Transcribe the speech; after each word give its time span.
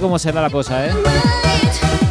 Ver 0.00 0.08
cómo 0.08 0.18
se 0.18 0.32
da 0.32 0.40
la 0.40 0.50
cosa, 0.50 0.86
¿eh? 0.86 2.09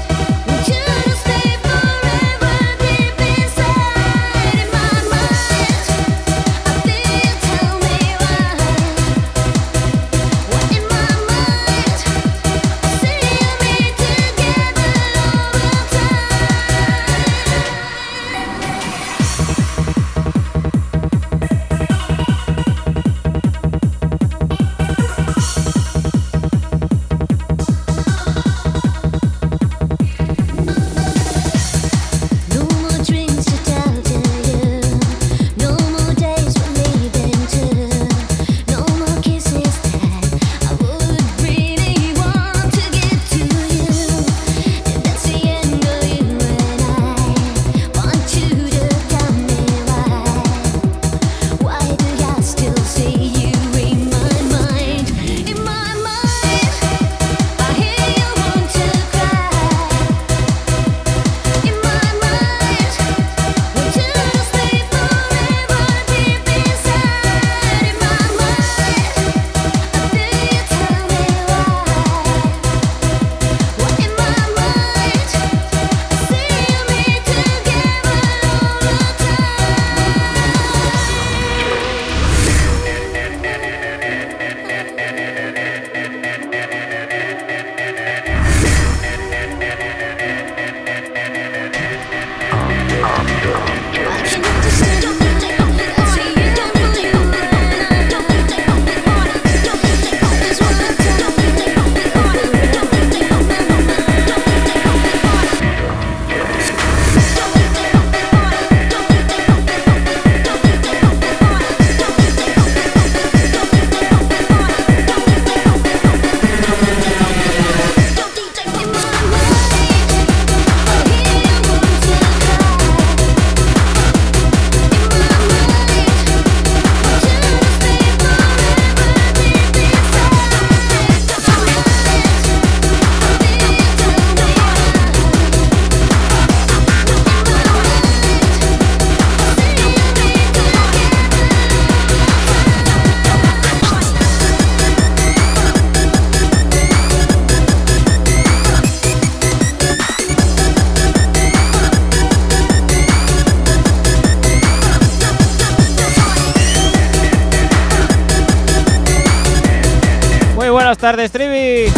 Tardes, 161.00 161.32
Trivi. 161.32 161.92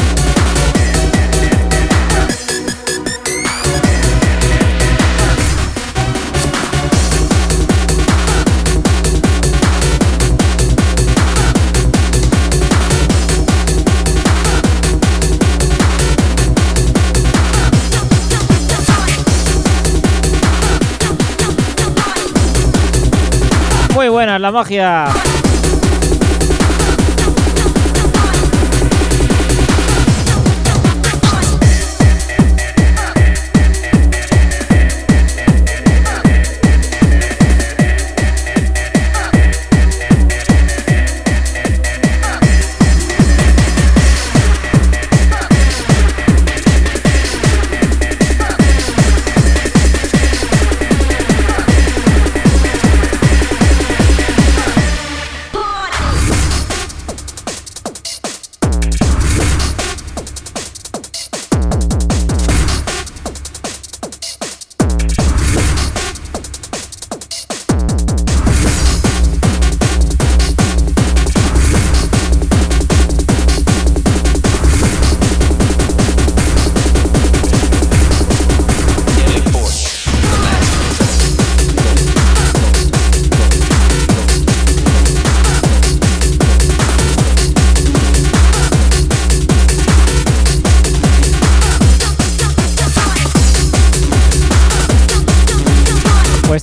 Muy 23.96 24.10
buena 24.10 24.38
la 24.38 24.52
magia. 24.52 25.08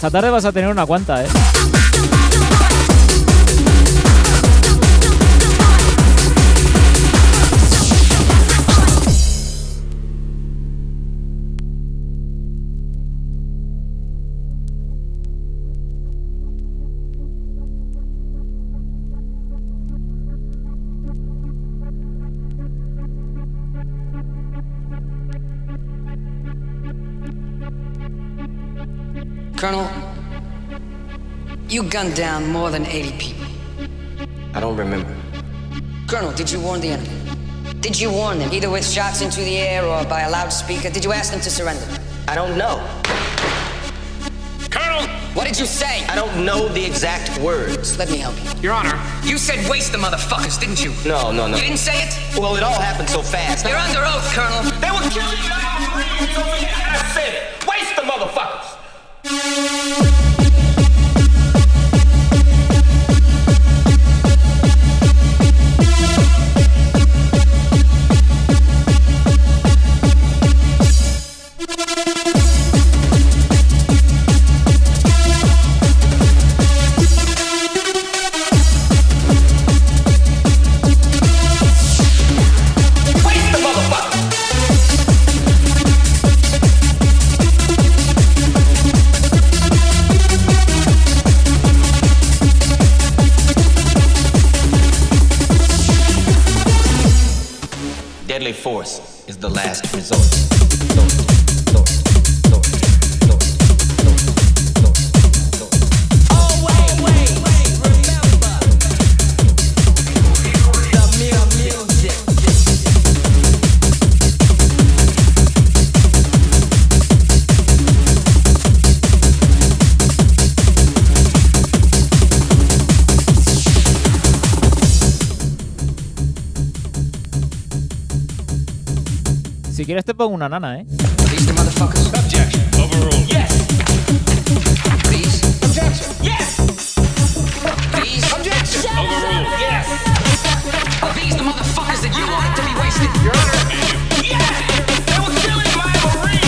Esta 0.08 0.20
tarde 0.20 0.30
vas 0.30 0.46
a 0.46 0.52
tener 0.52 0.70
una 0.70 0.86
cuanta, 0.86 1.22
¿eh? 1.22 1.28
Gunned 31.98 32.14
down 32.14 32.46
more 32.46 32.70
than 32.70 32.86
80 32.86 33.12
people. 33.18 33.44
I 34.54 34.60
don't 34.60 34.76
remember. 34.76 35.12
Colonel, 36.06 36.30
did 36.30 36.48
you 36.48 36.60
warn 36.60 36.80
the 36.80 36.90
enemy? 36.90 37.10
Did 37.80 37.98
you 37.98 38.08
warn 38.08 38.38
them, 38.38 38.52
either 38.52 38.70
with 38.70 38.88
shots 38.88 39.20
into 39.20 39.40
the 39.40 39.56
air 39.56 39.84
or 39.84 40.04
by 40.04 40.20
a 40.20 40.30
loudspeaker? 40.30 40.90
Did 40.90 41.04
you 41.04 41.10
ask 41.10 41.32
them 41.32 41.40
to 41.40 41.50
surrender? 41.50 41.84
I 42.28 42.36
don't 42.36 42.56
know. 42.56 42.76
Colonel! 44.70 45.08
What 45.34 45.48
did 45.48 45.58
you 45.58 45.66
say? 45.66 46.06
I 46.06 46.14
don't 46.14 46.46
know 46.46 46.68
the 46.68 46.84
exact 46.84 47.36
words. 47.40 47.98
Let 47.98 48.12
me 48.12 48.18
help 48.18 48.36
you. 48.44 48.60
Your 48.60 48.74
Honor. 48.74 48.96
You 49.24 49.36
said 49.36 49.68
waste 49.68 49.90
the 49.90 49.98
motherfuckers, 49.98 50.60
didn't 50.60 50.80
you? 50.84 50.92
No, 51.04 51.32
no, 51.32 51.48
no. 51.48 51.56
You 51.56 51.62
didn't 51.62 51.78
say 51.78 51.98
it? 52.04 52.38
Well, 52.38 52.54
it 52.54 52.62
all 52.62 52.80
happened 52.80 53.10
so 53.10 53.22
fast. 53.22 53.66
You're 53.66 53.76
under 53.76 54.04
oath, 54.04 54.32
Colonel. 54.32 54.62
They 54.78 54.90
were 54.92 55.10
killing 55.10 55.42
you. 55.42 55.67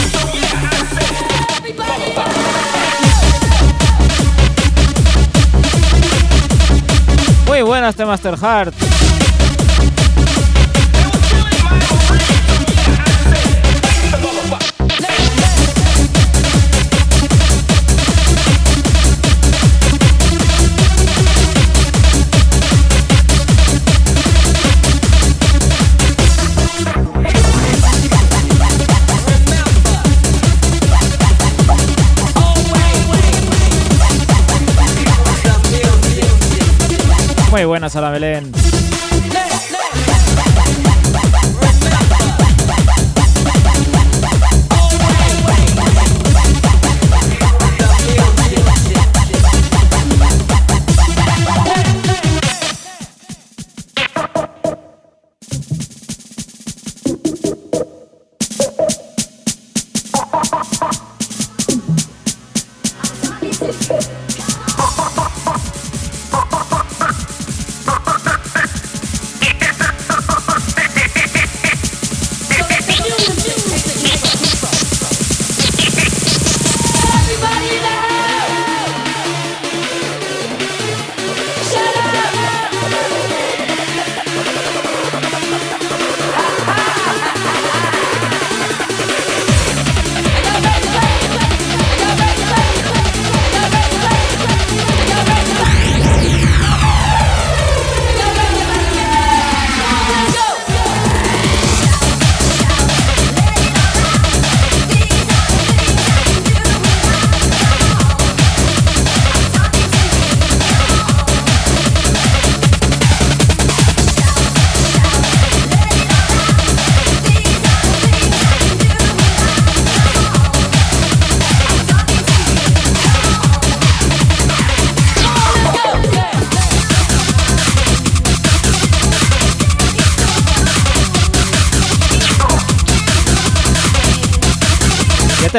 So 0.09 0.21
yeah, 0.33 0.64
I 0.64 0.87
said 0.88 1.11
it. 1.11 1.31
Muy 7.47 7.61
buenas, 7.62 7.90
este 7.90 8.07
Master 8.07 8.37
Heart. 8.38 9.20
Muy 37.61 37.67
buenas 37.67 37.95
a 37.95 38.00
la 38.00 38.09
Belén. 38.09 38.60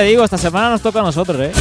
Te 0.01 0.07
digo, 0.07 0.23
esta 0.23 0.39
semana 0.39 0.71
nos 0.71 0.81
toca 0.81 0.99
a 0.99 1.03
nosotros, 1.03 1.39
¿eh? 1.39 1.51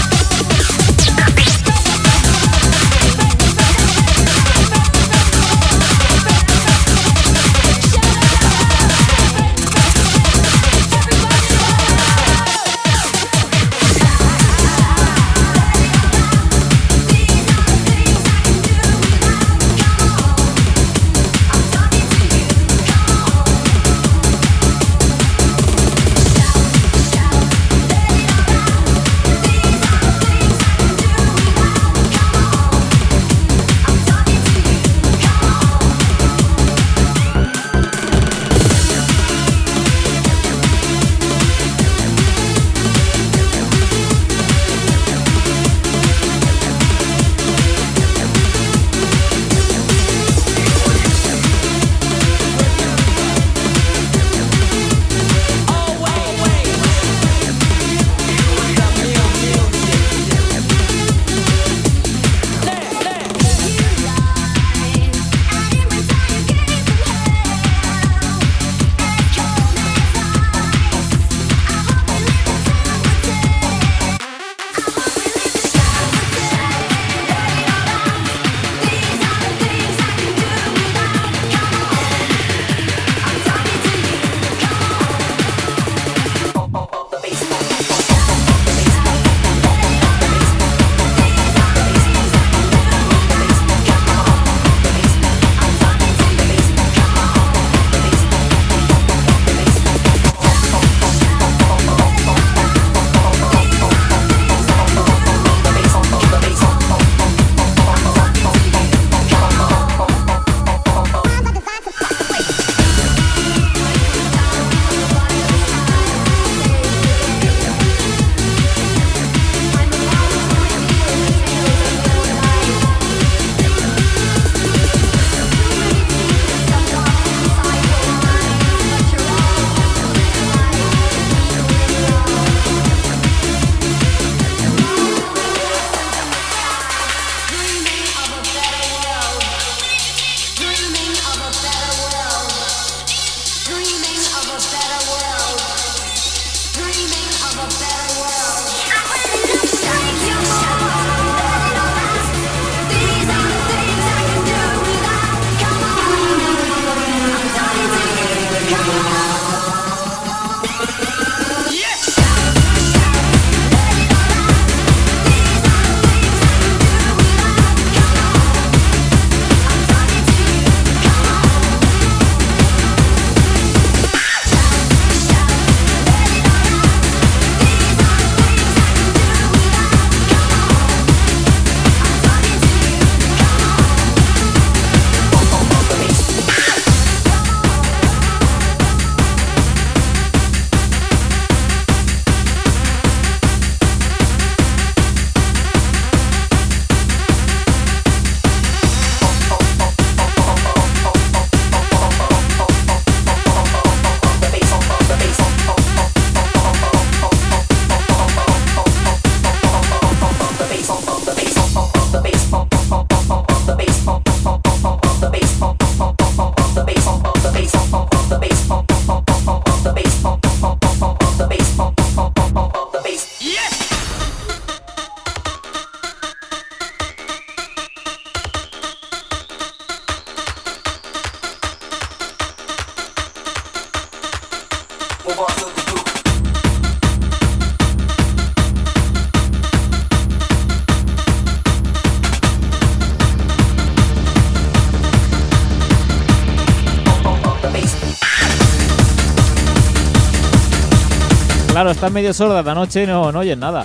estás 252.01 252.13
medio 252.13 252.33
sorda 252.33 252.61
esta 252.61 252.75
noche 252.75 253.07
no, 253.07 253.31
no 253.31 253.41
oyes 253.41 253.59
nada. 253.59 253.85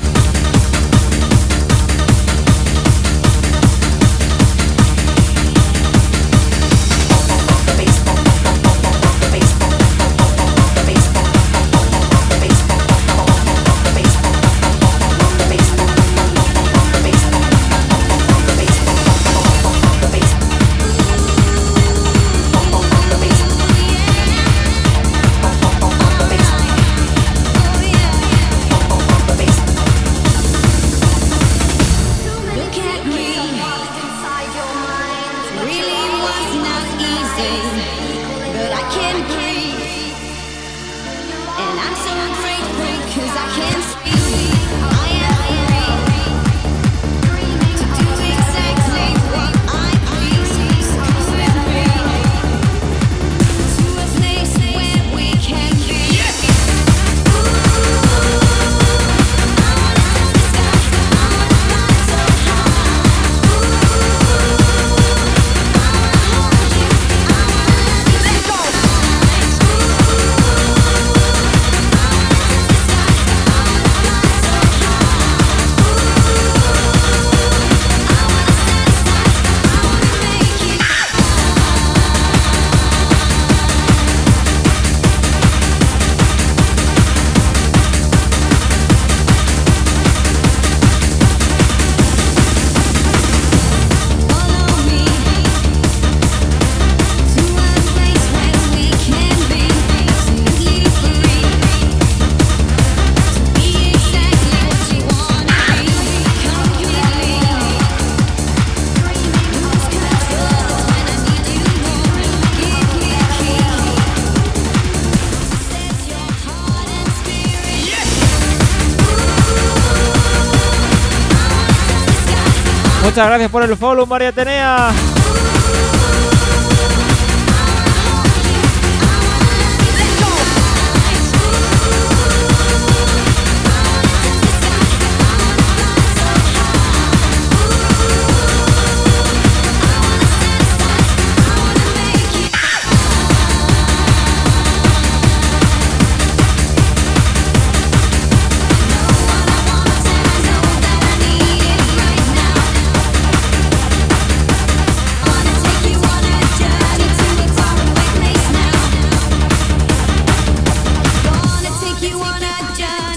Muchas 123.16 123.30
gracias 123.30 123.50
por 123.50 123.64
el 123.64 123.78
follow, 123.78 124.06
María 124.06 124.34
Tenea. 124.34 125.15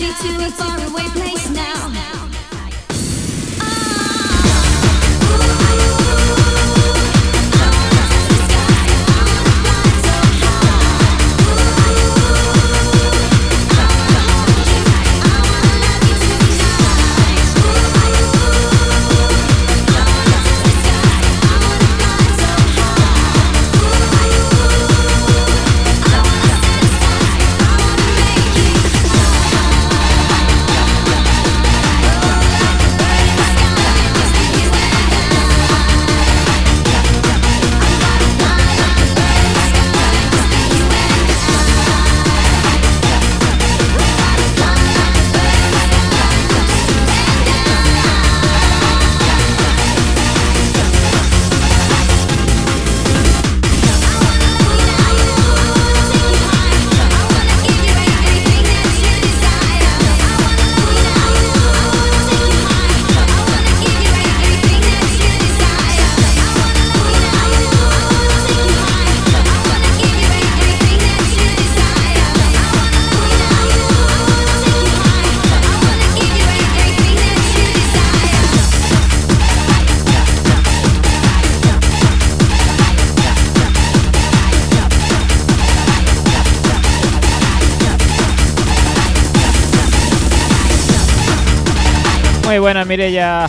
Too 0.09 0.51
far 0.51 0.81
away. 0.87 1.09
place. 1.11 1.28
Mirella. 92.89 93.47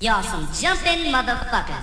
Y'all 0.00 0.22
some 0.22 0.48
jumping 0.58 1.12
motherfuckers. 1.12 1.77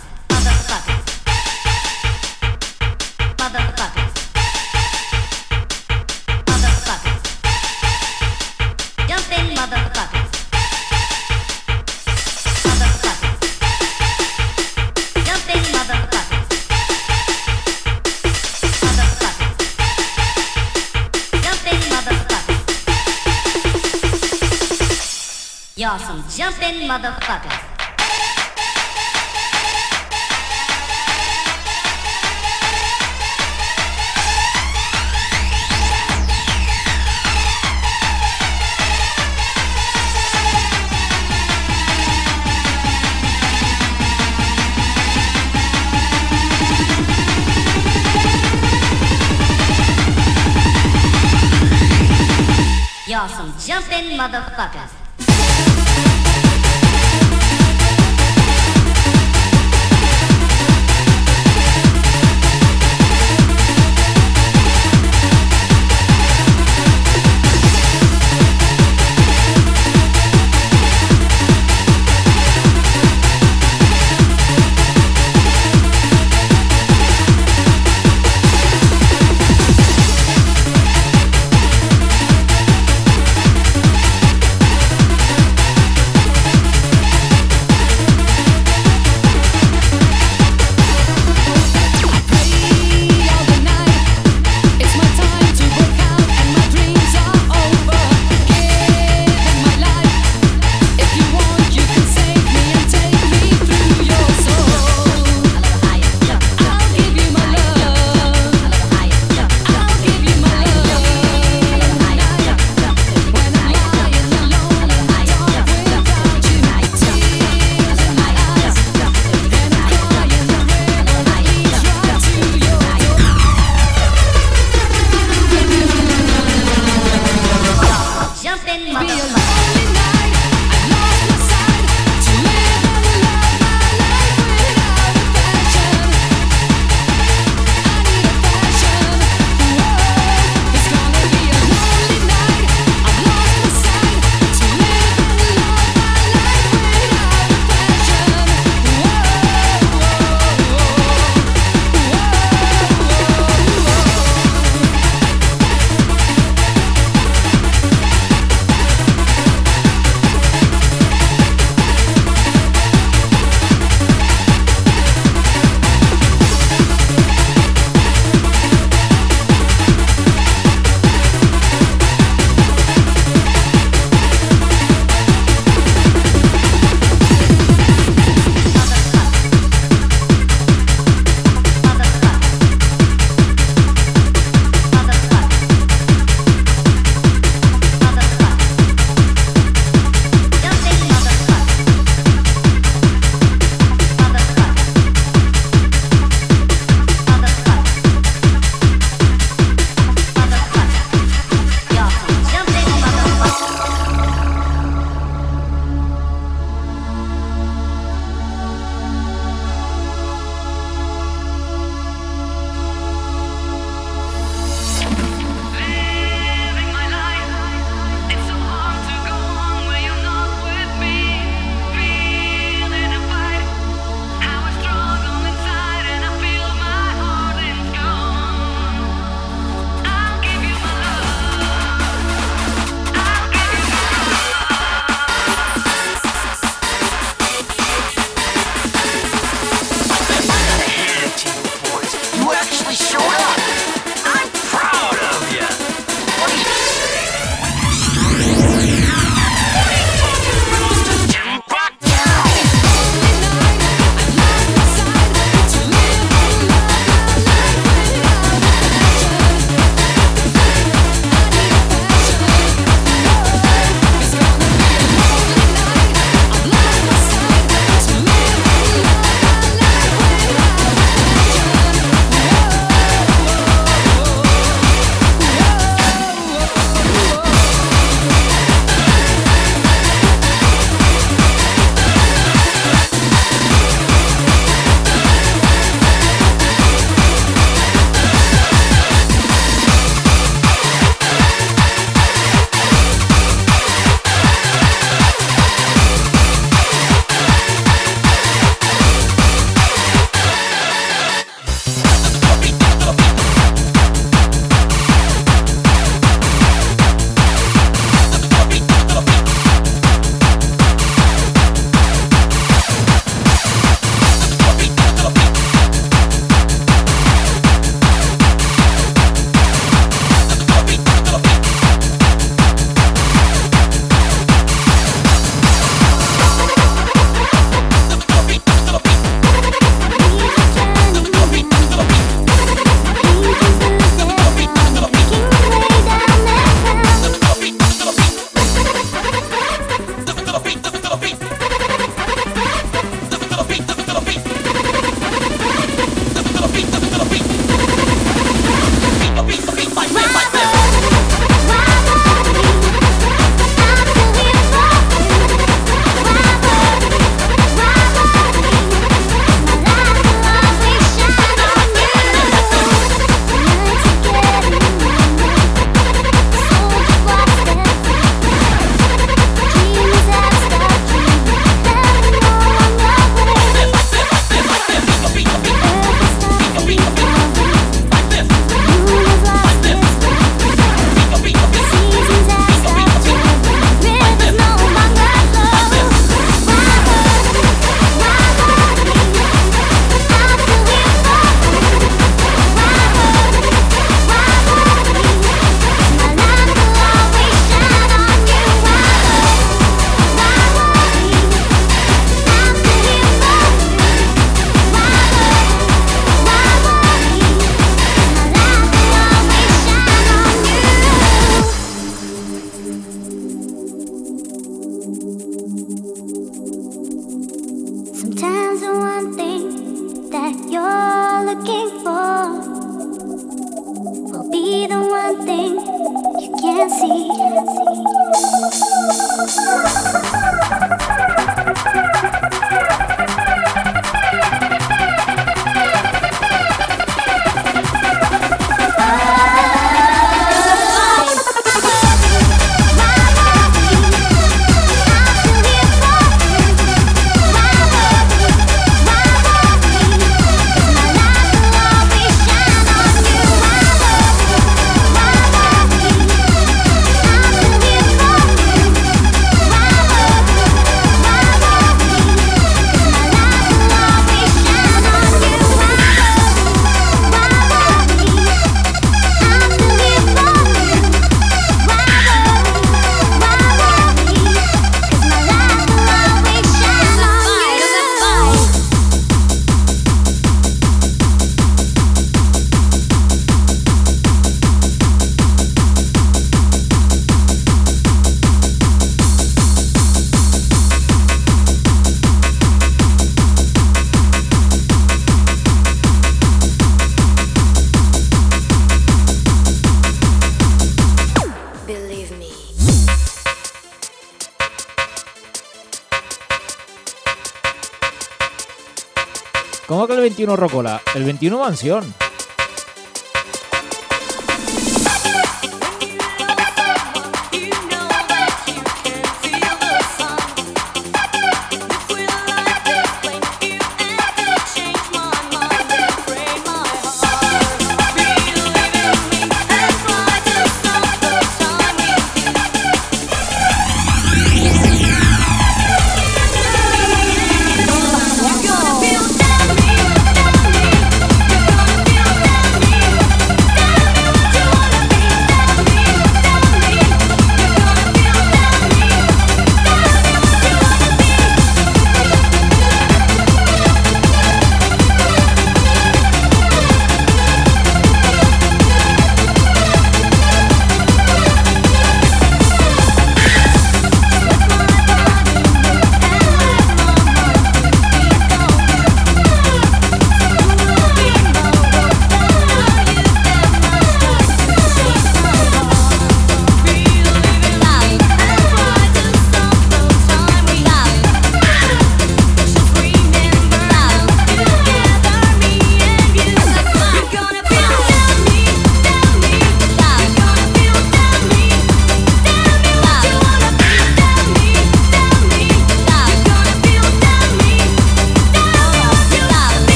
21 510.46 510.56
Rocola? 510.58 511.02
El 511.16 511.24
21 511.24 511.58
Mansión. 511.58 512.25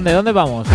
¿Dónde, 0.00 0.14
dónde 0.14 0.32
vamos? 0.32 0.66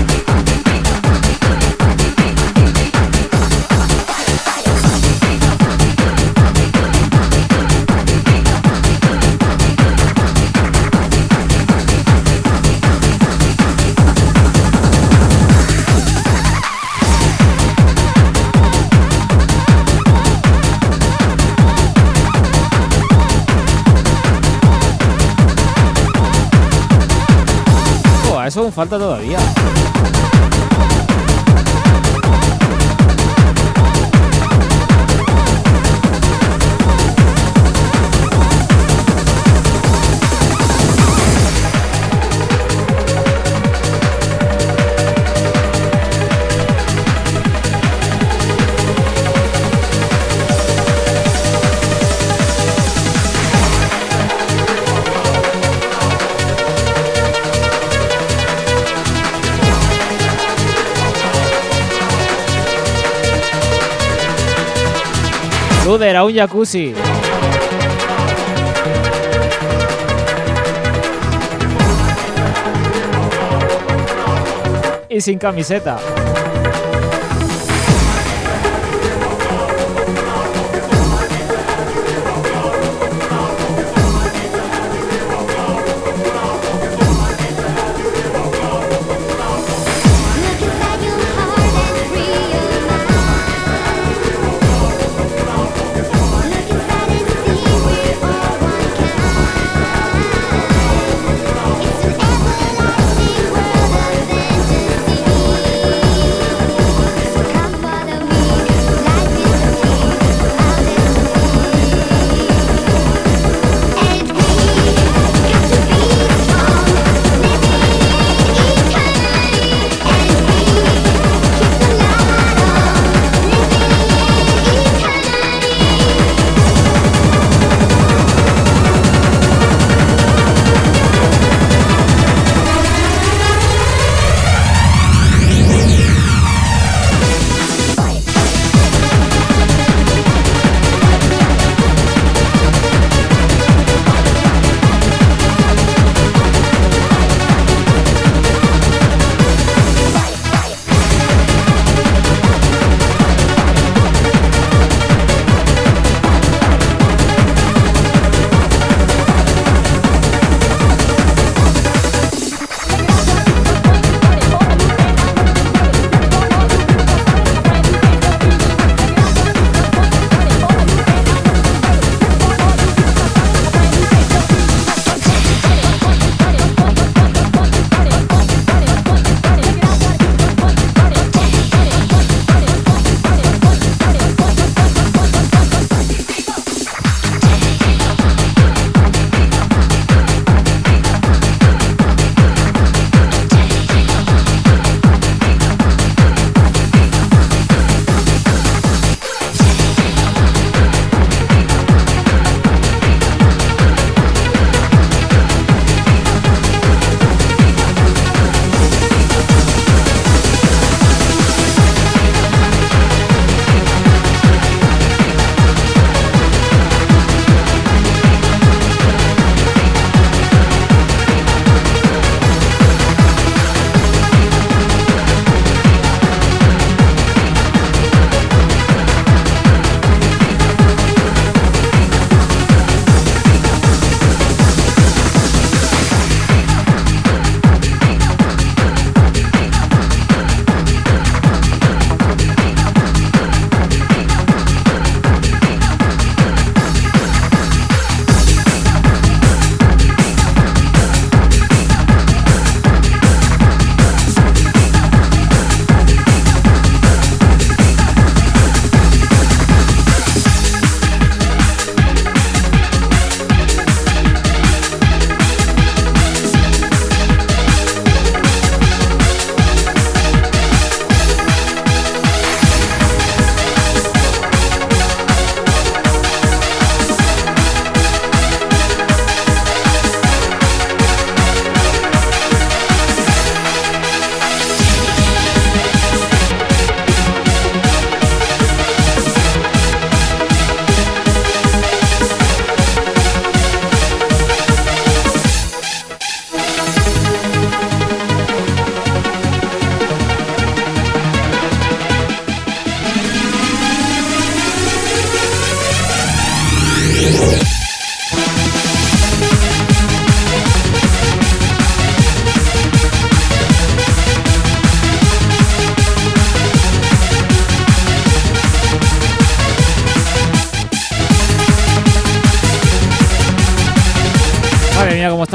Falta 28.72 28.98
todavía. 28.98 29.38
Luder, 65.96 66.18
a 66.18 66.26
un 66.26 66.36
jacuzzi. 66.36 66.94
Y 75.08 75.22
sin 75.22 75.40
camiseta. 75.40 75.98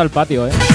Está 0.00 0.04
el 0.04 0.10
patio, 0.10 0.46
¿eh? 0.46 0.69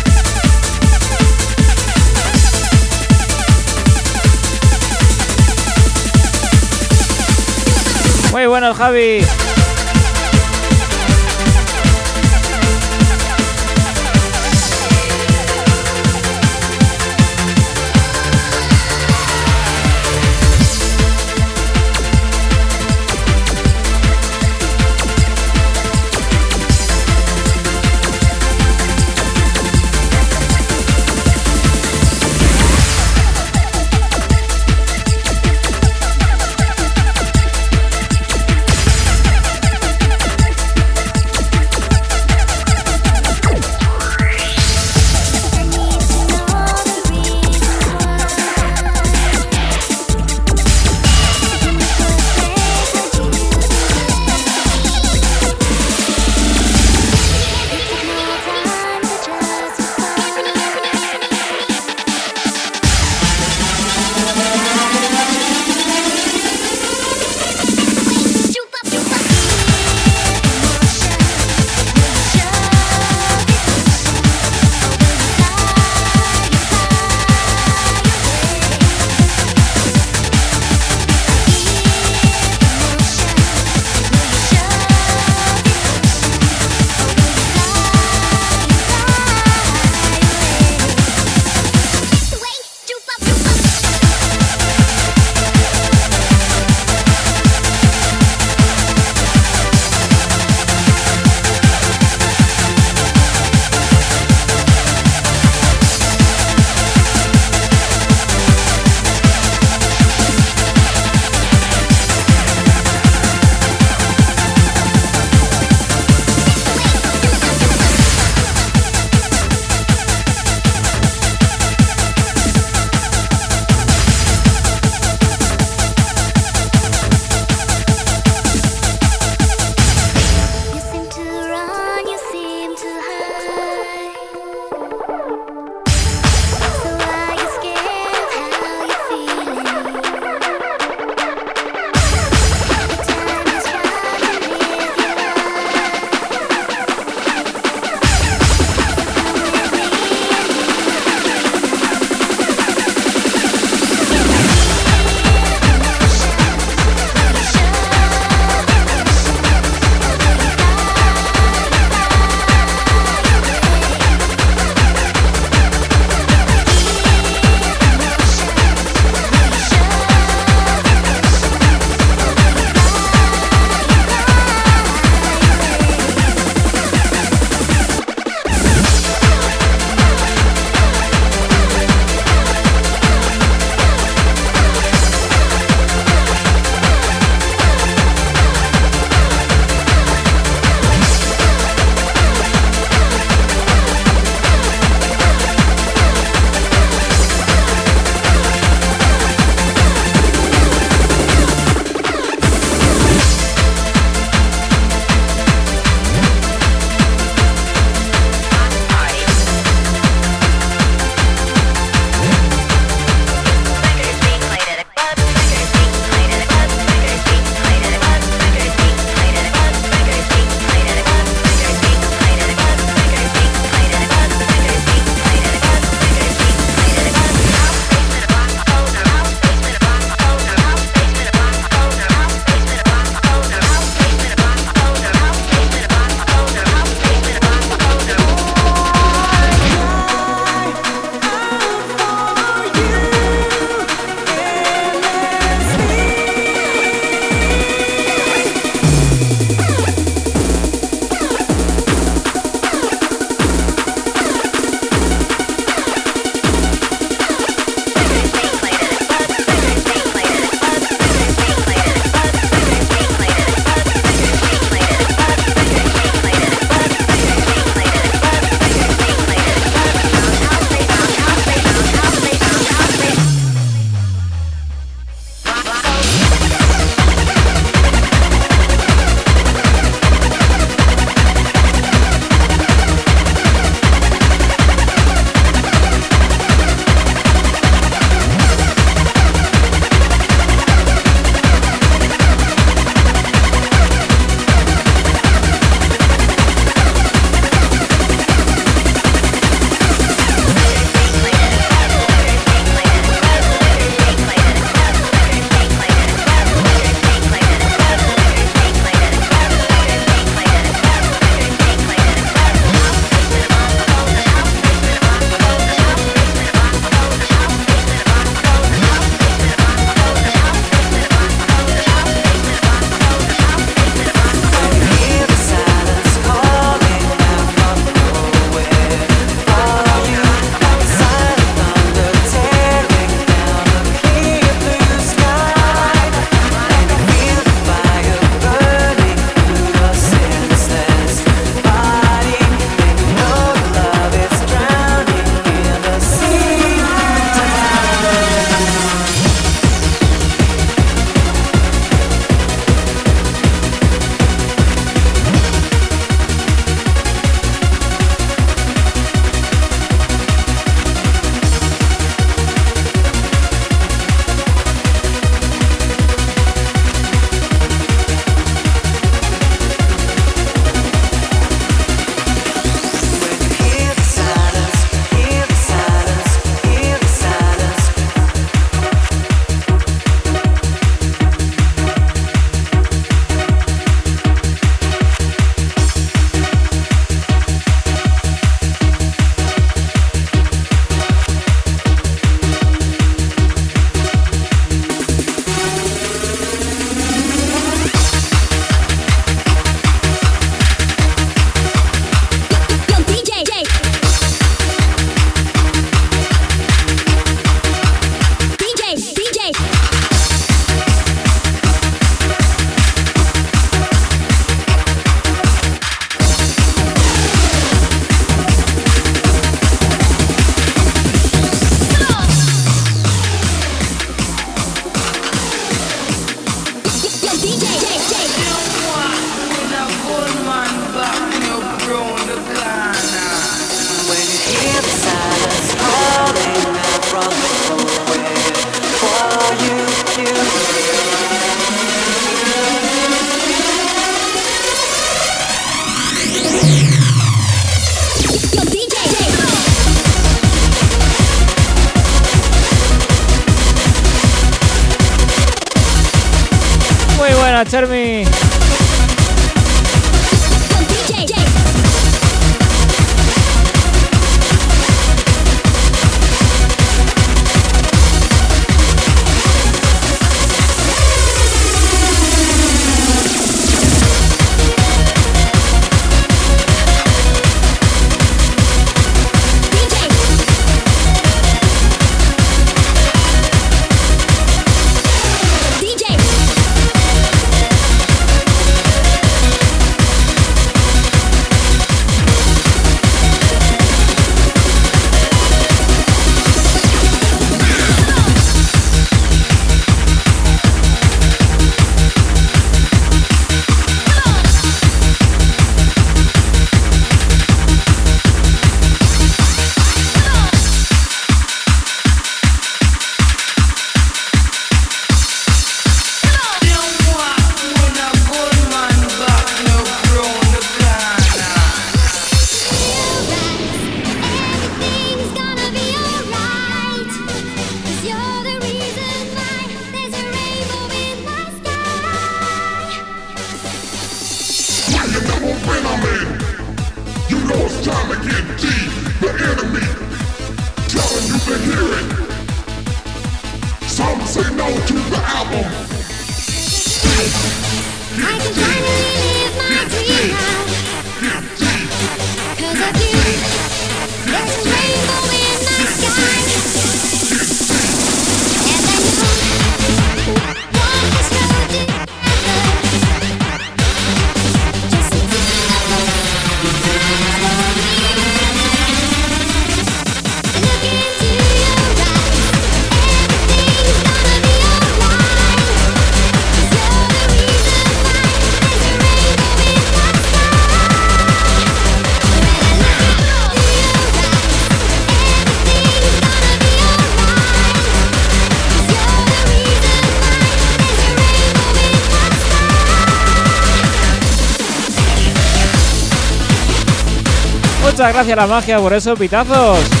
Muchas 598.01 598.15
gracias 598.15 598.35
a 598.35 598.41
la 598.41 598.47
magia 598.47 598.79
por 598.79 598.93
esos 598.93 599.19
pitazos. 599.19 600.00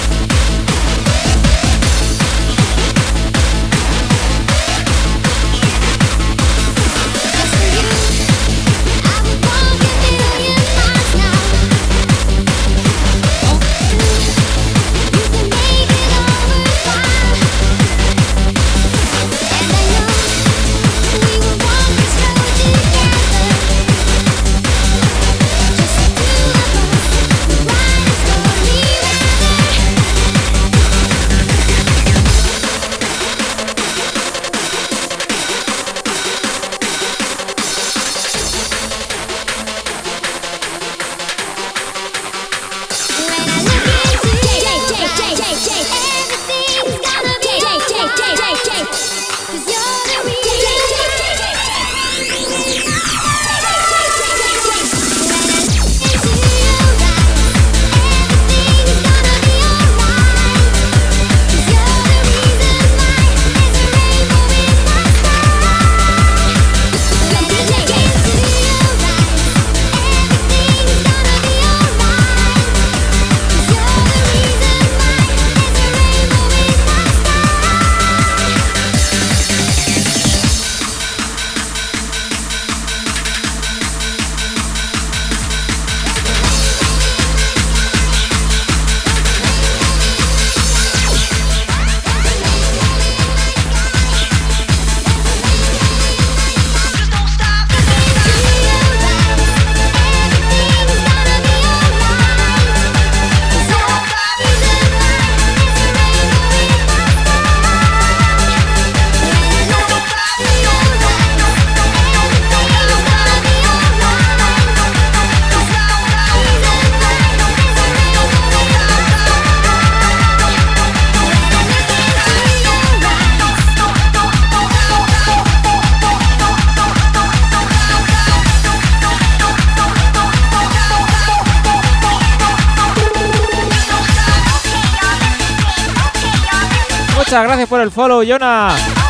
Muchas 137.31 137.45
gracias 137.45 137.69
por 137.69 137.79
el 137.79 137.91
follow, 137.91 138.23
Jonah. 138.27 139.00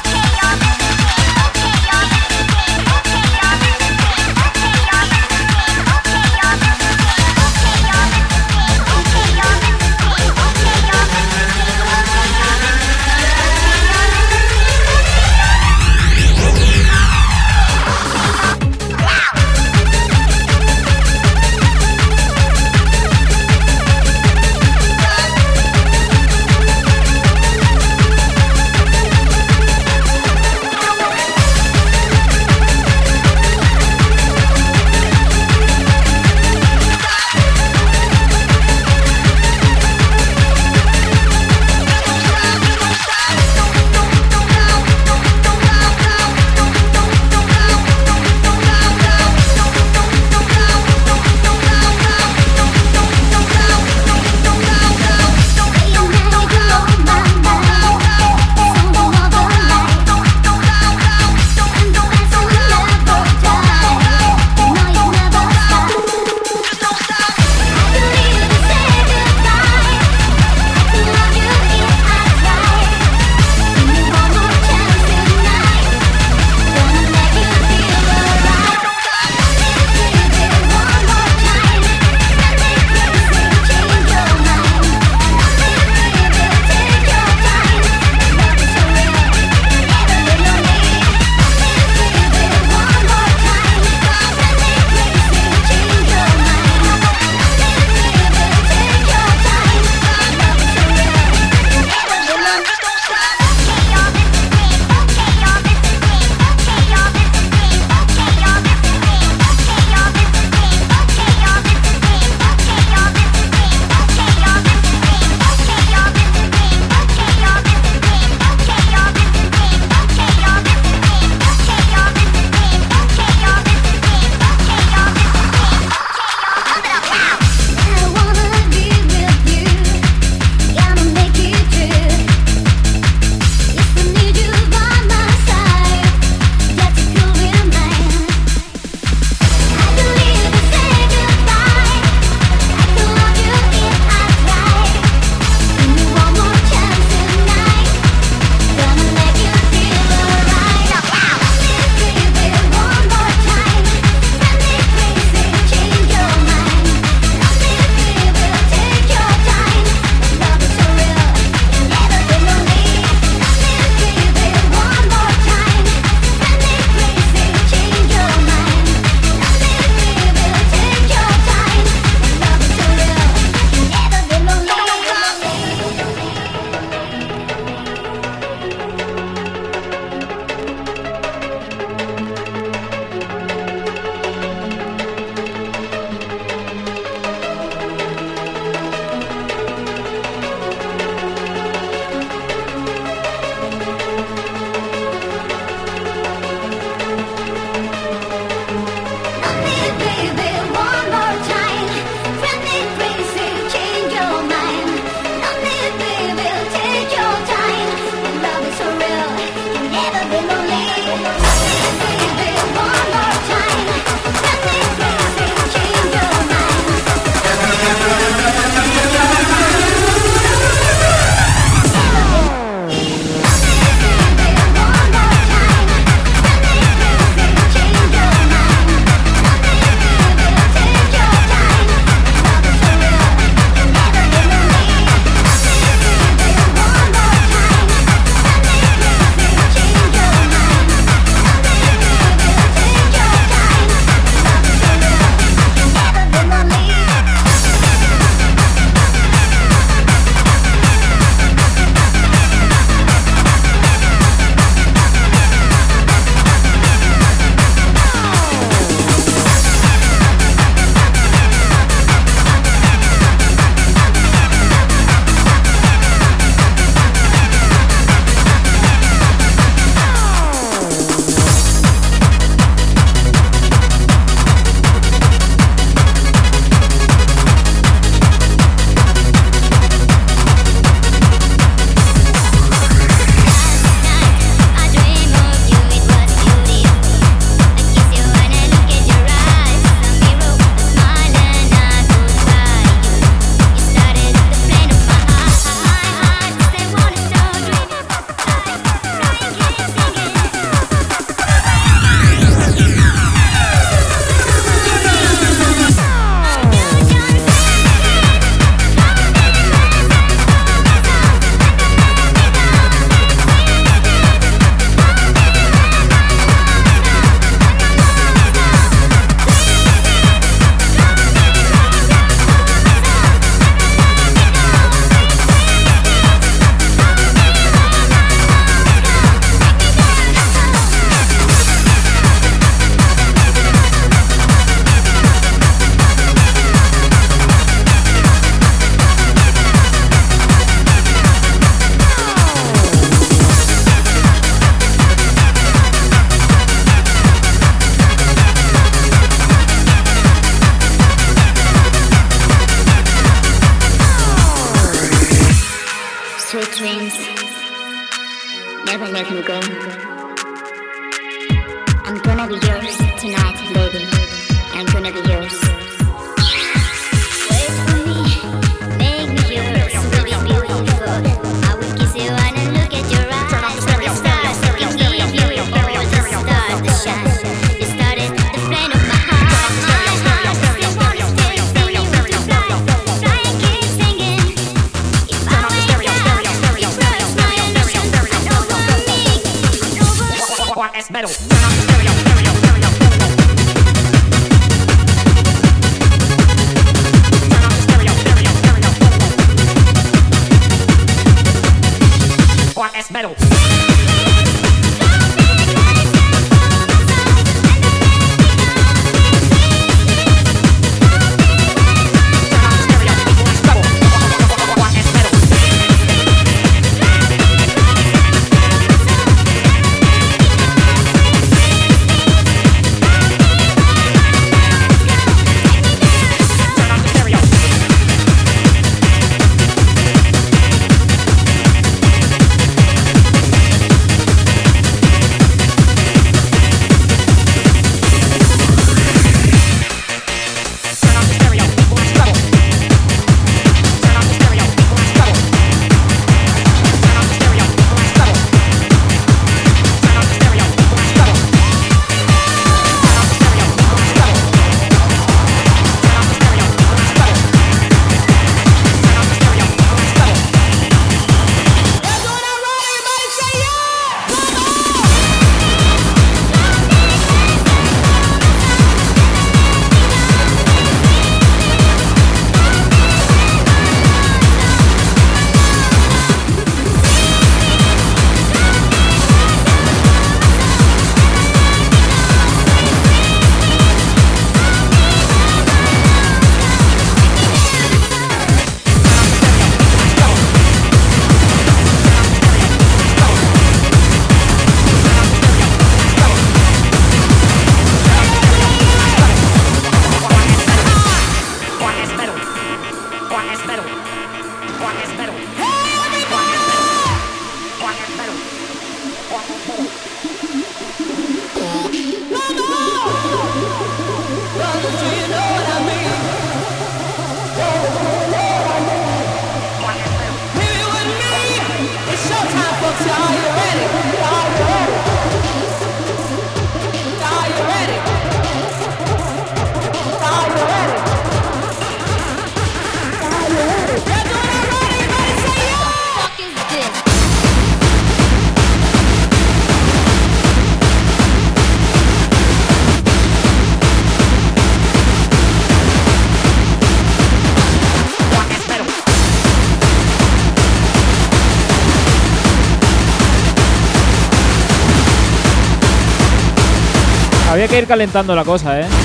Había 557.61 557.69
que 557.69 557.77
ir 557.77 557.87
calentando 557.87 558.35
la 558.35 558.43
cosa, 558.43 558.81
¿eh? 558.81 559.00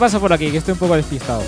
Pasa 0.00 0.18
por 0.18 0.32
aquí, 0.32 0.50
que 0.50 0.56
estoy 0.56 0.72
un 0.72 0.78
poco 0.78 0.96
despistado. 0.96 1.42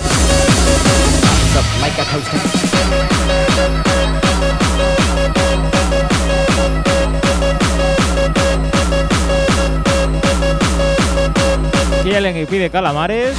Alguien 12.14 12.34
que 12.34 12.46
pide 12.46 12.68
calamares. 12.68 13.34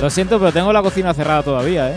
Lo 0.00 0.08
siento, 0.08 0.38
pero 0.38 0.52
tengo 0.52 0.72
la 0.72 0.82
cocina 0.82 1.12
cerrada 1.12 1.42
todavía, 1.42 1.90
¿eh? 1.90 1.94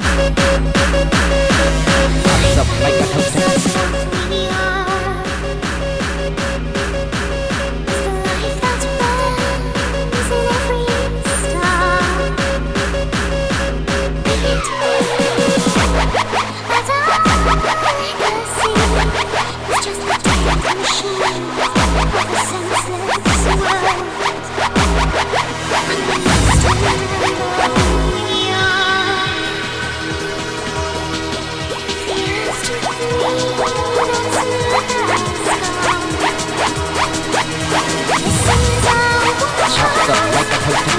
Pops 39.83 40.07
up 40.07 40.15
like 40.31 40.47
a 40.47 40.63
toaster. 40.63 40.95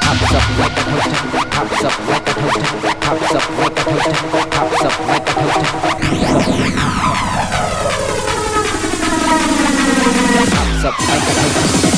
Pops 0.00 0.32
up 0.32 0.46
like 0.58 0.72
a 0.72 0.84
toaster. 0.88 1.20
Pops 1.52 1.84
up 1.84 1.96
like 2.08 2.24
a 2.24 2.36
toaster. 2.38 2.72
Pops 2.78 3.34
up 3.34 3.46
like 3.58 3.76
a 3.76 3.84
toaster. 3.84 4.16
Pops 4.48 4.84
up 4.84 4.96
like 5.08 5.28
a 5.28 5.34
toaster. 5.34 5.68
Pops 10.54 10.84
up 10.84 10.96
like 11.08 11.22
a 11.22 11.36
toaster. 11.36 11.97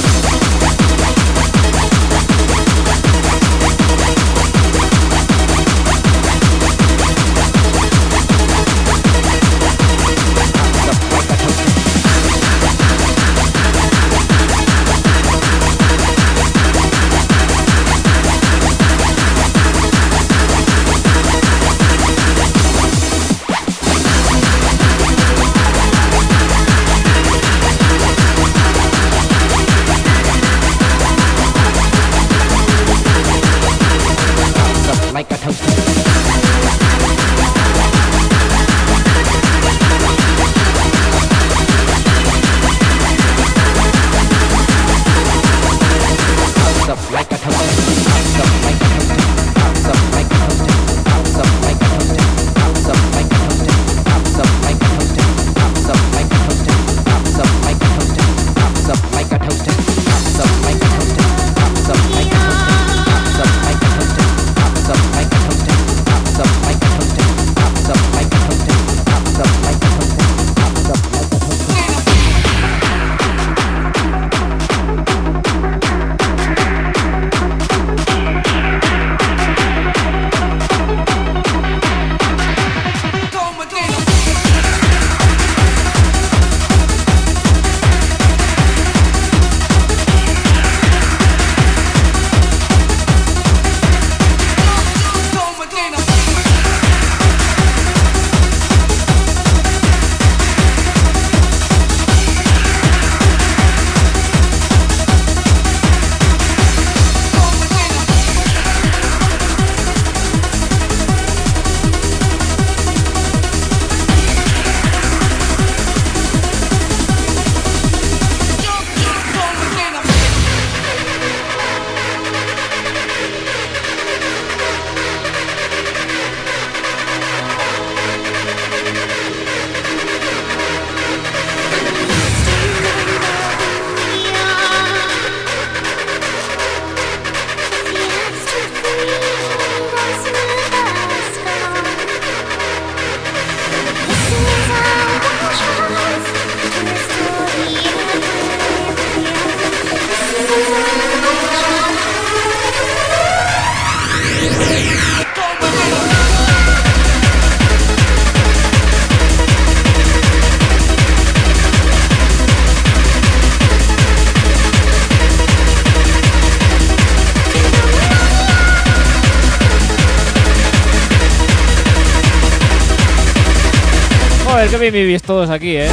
Vivís 174.90 175.22
todos 175.22 175.50
aquí, 175.50 175.76
¿eh? 175.76 175.88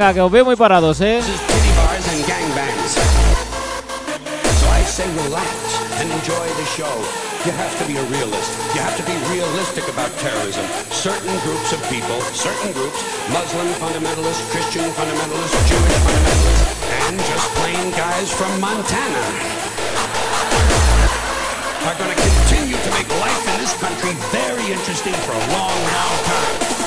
Venga, 0.00 0.14
que 0.14 0.20
os 0.22 0.32
veo 0.32 0.46
muy 0.46 0.56
parados, 0.56 0.98
¿eh? 1.02 1.20
You 7.44 7.52
have 7.52 7.76
to 7.76 7.84
be 7.84 7.96
a 7.96 8.04
realist. 8.08 8.52
You 8.74 8.80
have 8.80 8.96
to 8.96 9.04
be 9.04 9.12
realistic 9.28 9.84
about 9.92 10.08
terrorism. 10.24 10.64
Certain 10.88 11.36
groups 11.44 11.72
of 11.72 11.80
people, 11.92 12.16
certain 12.32 12.72
groups, 12.72 12.96
Muslim 13.28 13.68
fundamentalists, 13.76 14.40
Christian 14.52 14.88
fundamentalists, 14.96 15.68
Jewish 15.68 15.96
fundamentalists, 16.00 16.64
and 17.04 17.20
just 17.20 17.46
plain 17.60 17.92
guys 17.92 18.32
from 18.32 18.52
Montana 18.58 19.24
are 21.84 21.96
going 22.00 22.08
to 22.08 22.20
continue 22.24 22.76
to 22.76 22.90
make 22.96 23.08
life 23.20 23.44
in 23.52 23.60
this 23.60 23.76
country 23.76 24.16
very 24.32 24.64
interesting 24.72 25.12
for 25.28 25.32
a 25.32 25.44
long, 25.52 25.76
long 25.92 26.16
time. 26.24 26.79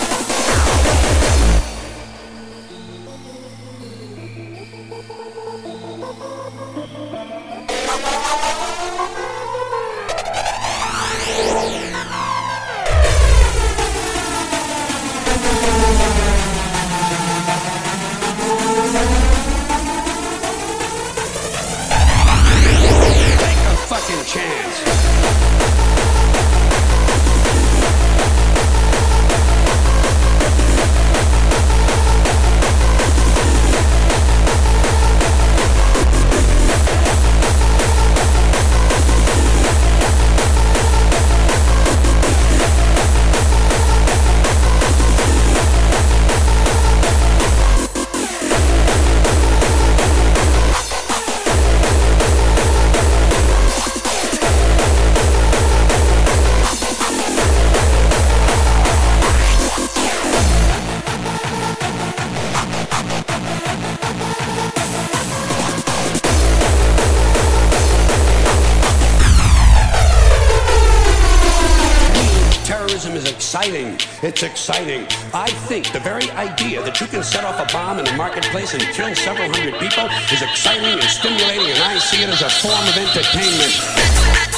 It's 74.43 74.51
exciting. 74.51 75.07
I 75.33 75.47
think 75.71 75.93
the 75.93 76.01
very 76.01 76.29
idea 76.31 76.83
that 76.83 76.99
you 76.99 77.07
can 77.07 77.23
set 77.23 77.45
off 77.45 77.63
a 77.63 77.71
bomb 77.71 77.99
in 77.99 78.07
a 78.07 78.17
marketplace 78.17 78.73
and 78.73 78.83
kill 78.91 79.15
several 79.15 79.47
hundred 79.47 79.79
people 79.79 80.03
is 80.35 80.41
exciting 80.41 80.99
and 80.99 81.03
stimulating, 81.03 81.71
and 81.71 81.79
I 81.79 81.97
see 81.97 82.21
it 82.21 82.27
as 82.27 82.41
a 82.41 82.49
form 82.59 82.75
of. 82.75 82.91
Entertainment, 82.93 84.52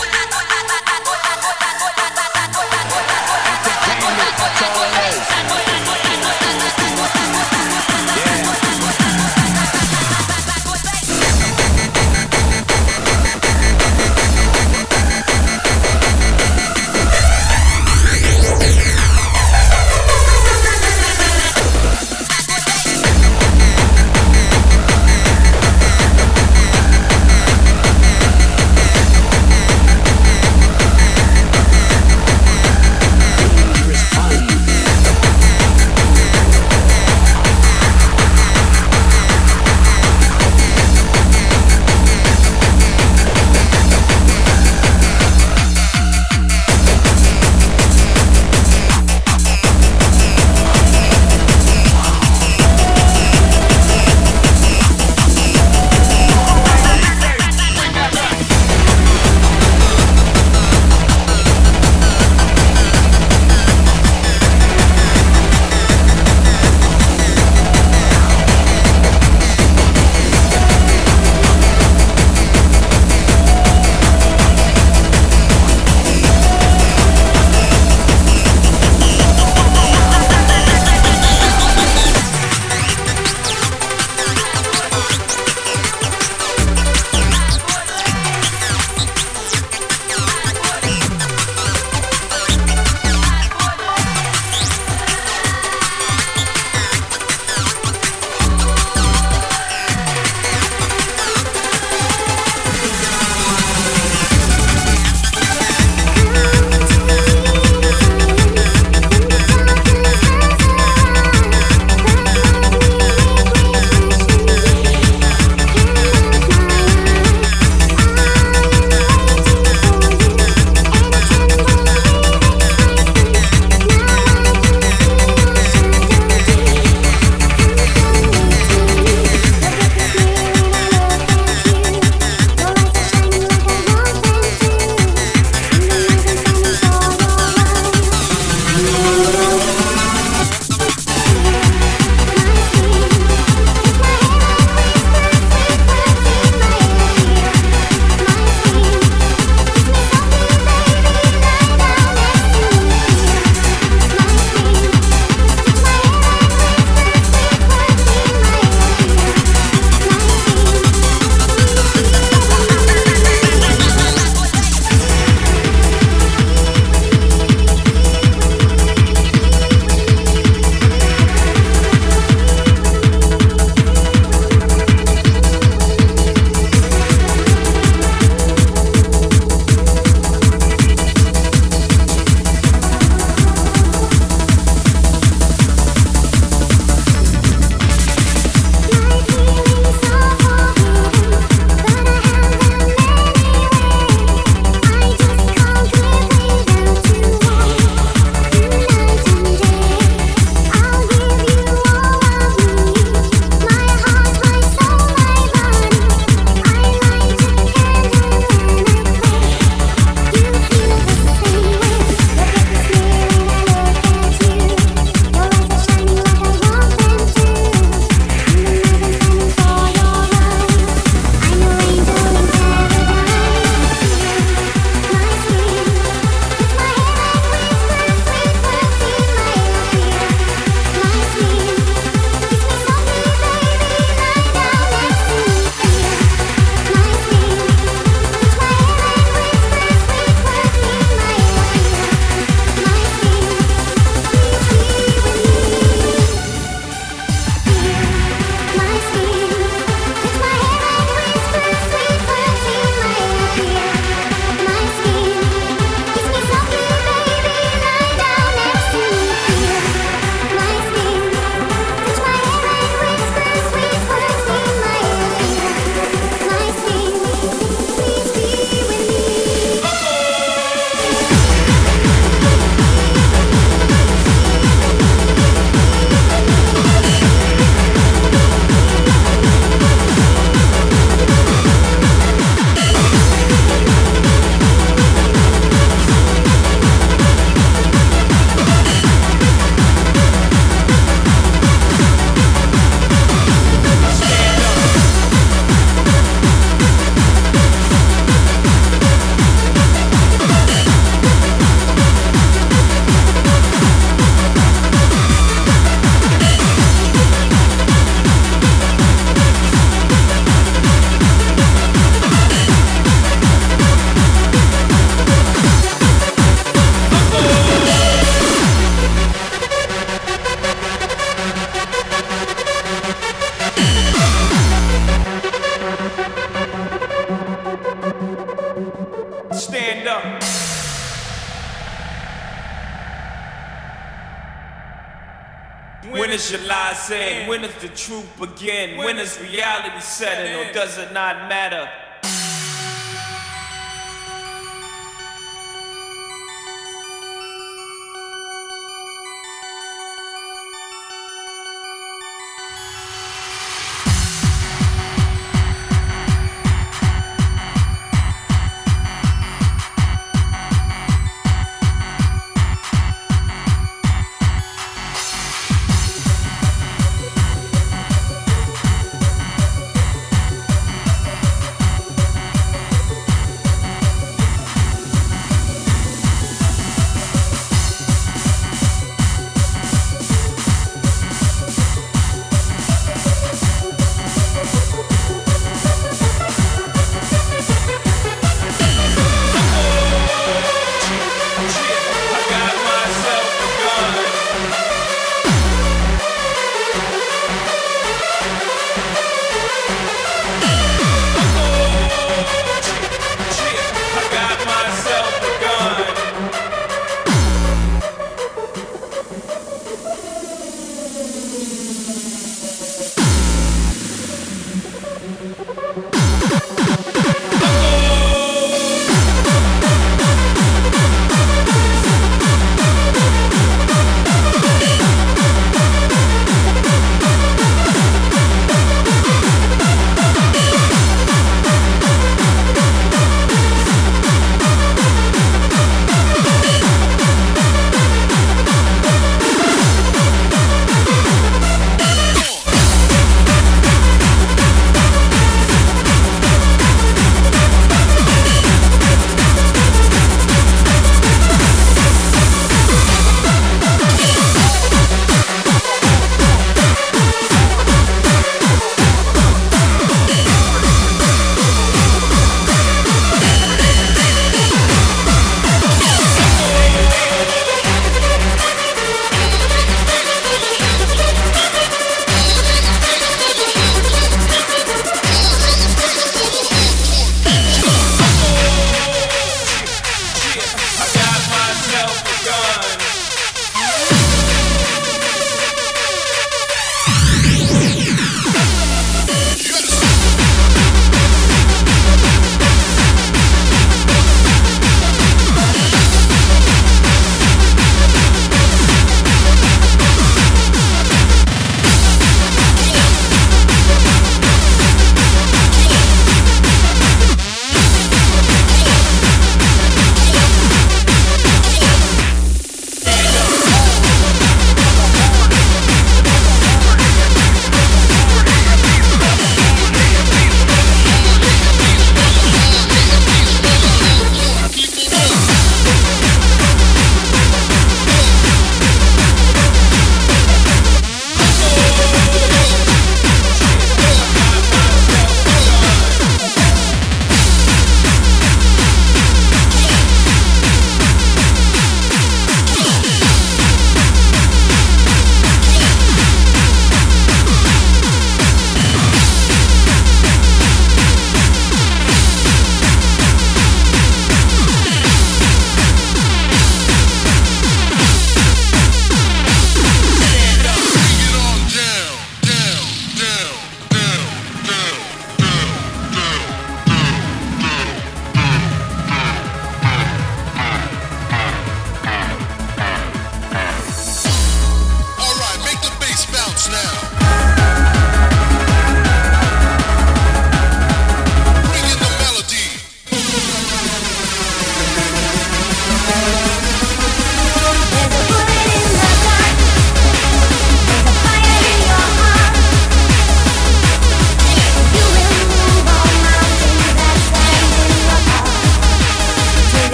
truth 338.21 338.49
begin? 338.55 338.97
When 338.97 339.17
is 339.17 339.39
reality 339.39 339.99
setting 339.99 340.55
or 340.55 340.71
does 340.73 340.97
it 340.97 341.13
not 341.13 341.49
matter? 341.49 341.89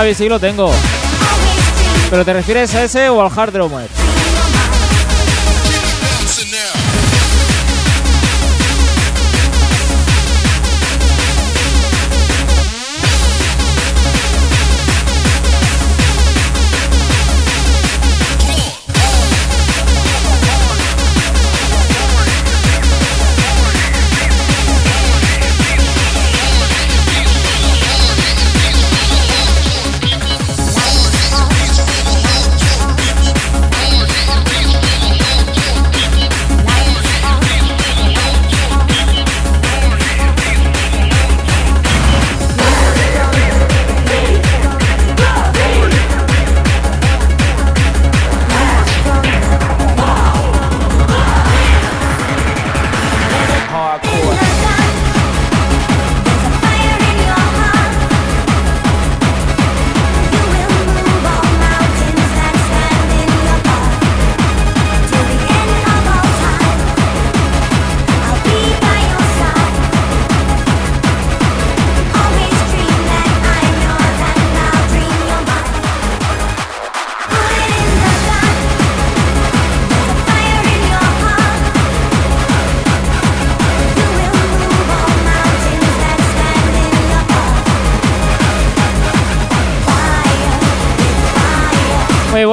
Sí 0.00 0.30
lo 0.30 0.40
tengo. 0.40 0.72
¿Pero 2.08 2.24
te 2.24 2.32
refieres 2.32 2.74
a 2.74 2.84
ese 2.84 3.10
o 3.10 3.20
al 3.20 3.30
Hard 3.38 3.52
Drummer? 3.52 3.99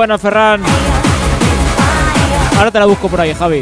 Buena, 0.07 0.17
Ferran. 0.17 0.61
Ahora 2.57 2.71
te 2.71 2.79
la 2.79 2.85
busco 2.85 3.09
por 3.09 3.19
ahí, 3.19 3.33
Javi. 3.33 3.61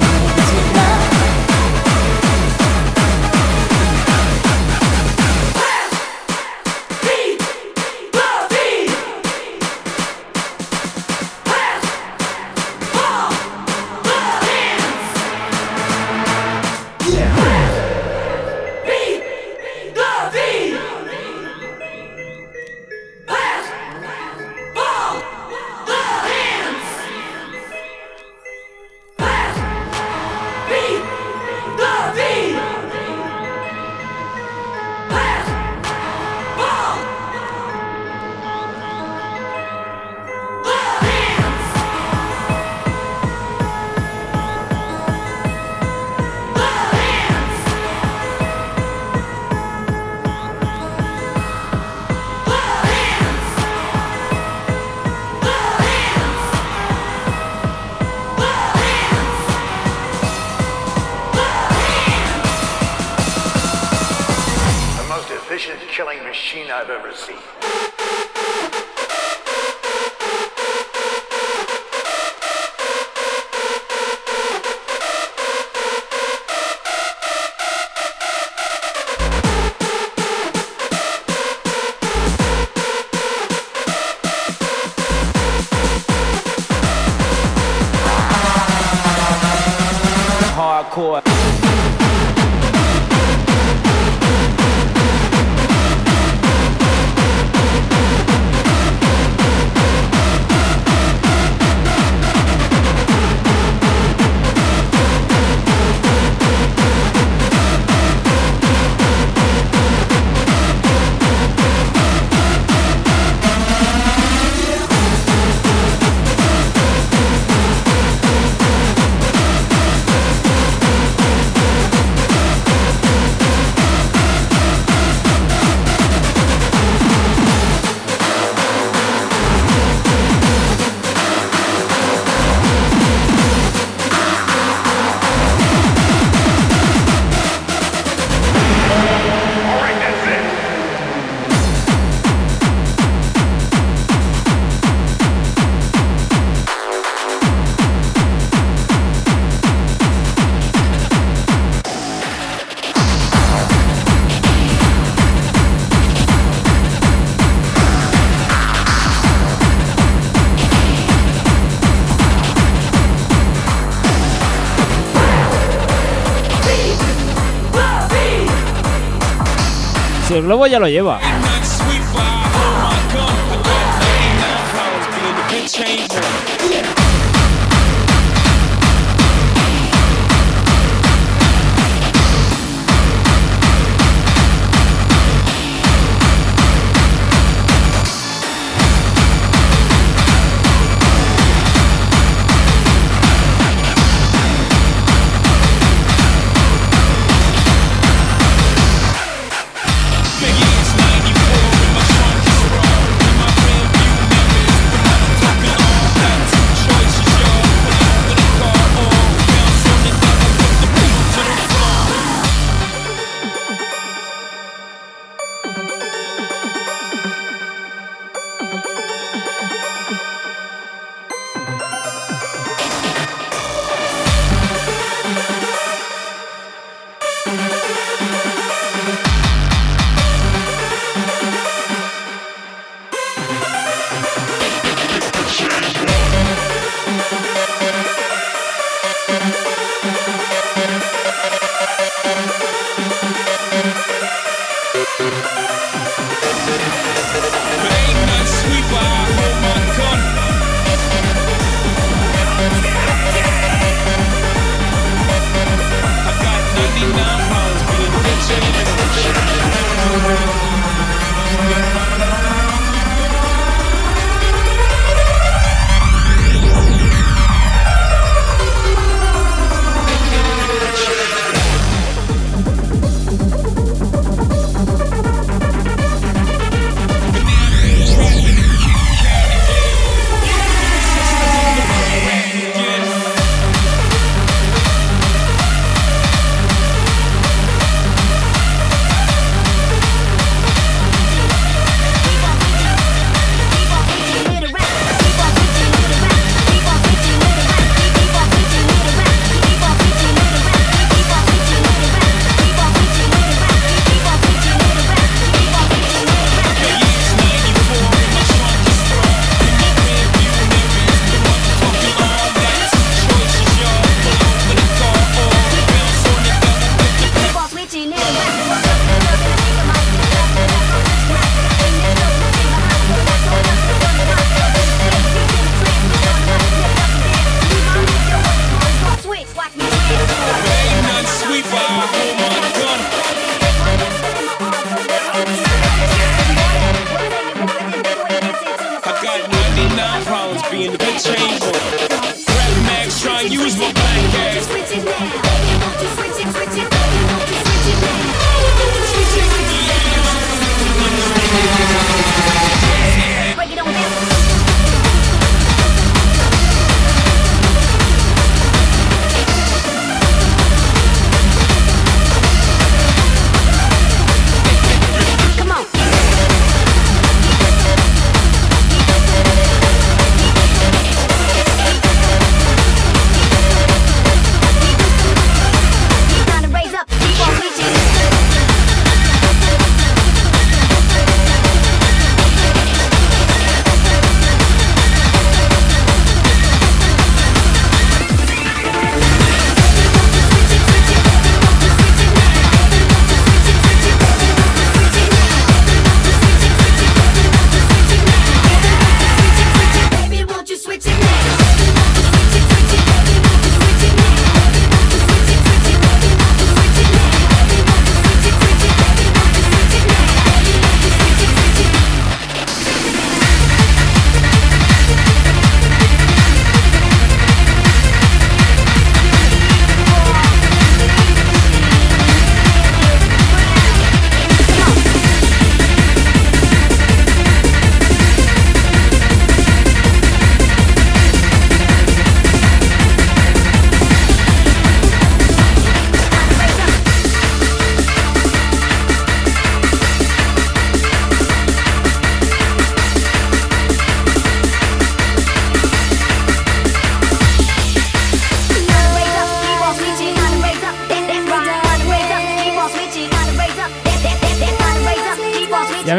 Globo 170.46 170.68
ya 170.68 170.80
lo 170.80 170.88
lleva. 170.88 171.20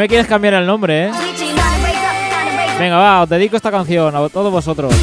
Me 0.07 0.09
quieres 0.09 0.27
cambiar 0.27 0.53
el 0.53 0.65
nombre, 0.65 1.07
¿eh? 1.07 1.11
Venga, 2.79 2.95
va, 2.95 3.23
os 3.23 3.29
dedico 3.29 3.57
esta 3.57 3.69
canción 3.69 4.15
a 4.15 4.29
todos 4.29 4.49
vosotros. 4.49 4.95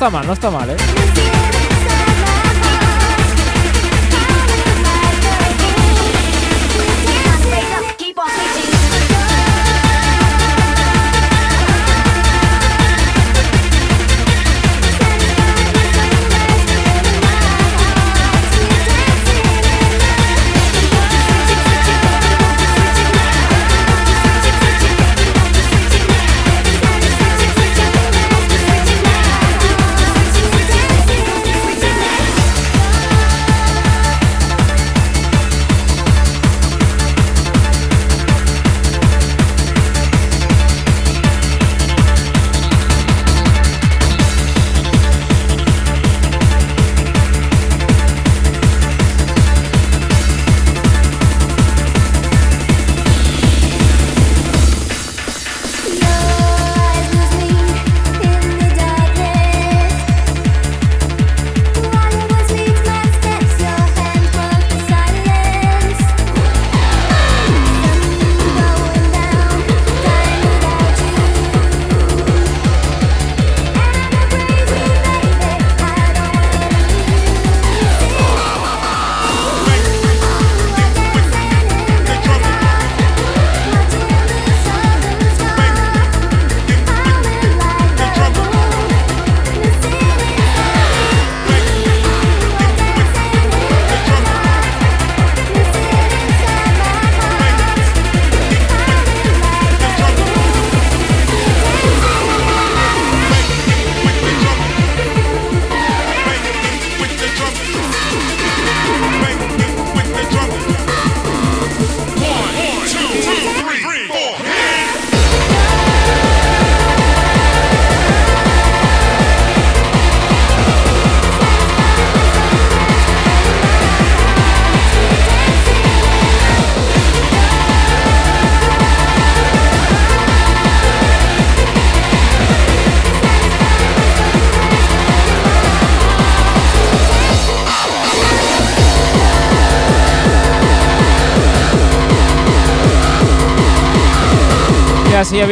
Está 0.00 0.08
mal, 0.08 0.26
no 0.26 0.32
está 0.32 0.50
mal, 0.50 0.70
¿eh? 0.70 0.99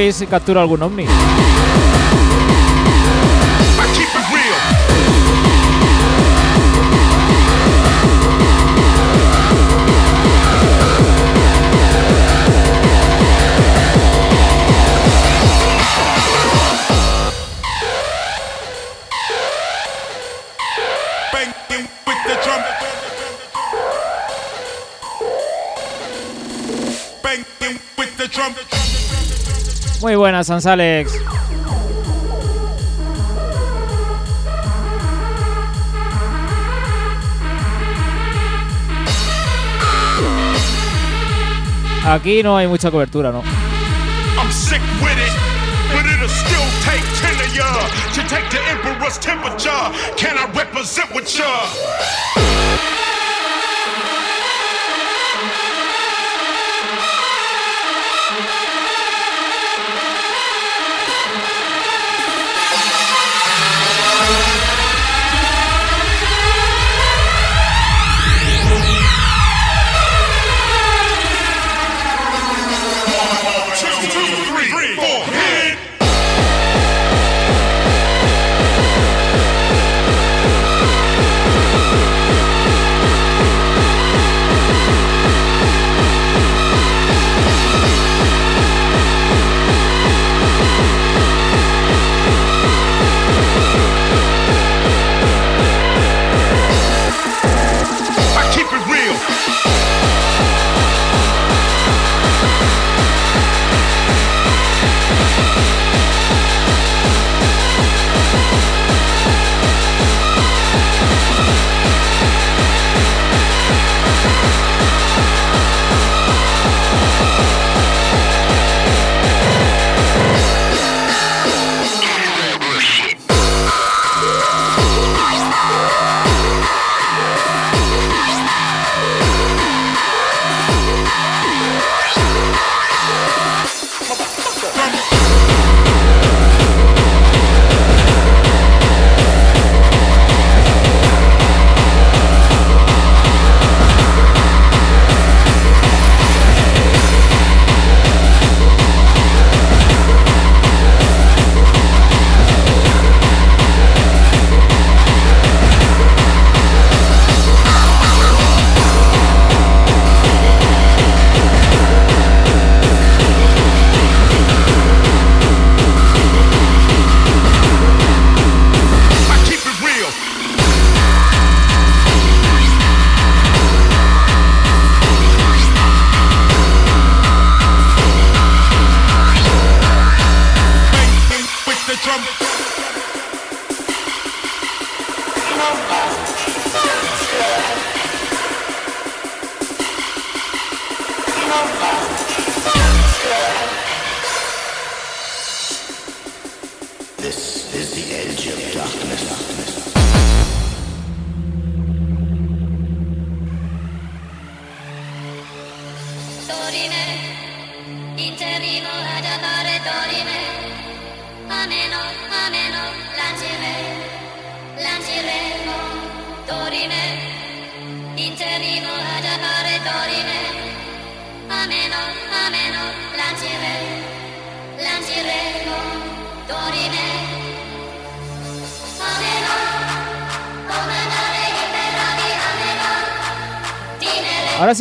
Habéis 0.09 0.31
capturado 0.31 0.63
algún 0.63 0.83
ovni. 0.83 1.05
Alex. 30.67 31.13
Aquí 42.07 42.43
no 42.43 42.57
hay 42.57 42.67
mucha 42.67 42.91
cobertura, 42.91 43.31
¿no? 43.31 43.43
I'm 43.43 44.51
sick 44.51 44.81
with 45.03 45.19
it, 45.19 45.33
but 45.93 46.07
still 46.31 46.65
take 46.83 47.05
10 47.21 47.35
of 47.41 47.55
to 48.15 48.23
take 48.29 48.49
the 48.51 48.61
emperor's 48.71 49.19
temperature. 49.19 49.71
Can 50.17 50.39
I 50.39 50.51
represent 50.55 51.15
with 51.15 51.39
y'all? 51.39 52.98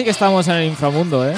que 0.08 0.12
estamos 0.12 0.48
en 0.48 0.56
el 0.56 0.64
inframundo, 0.68 1.28
¿eh? 1.28 1.34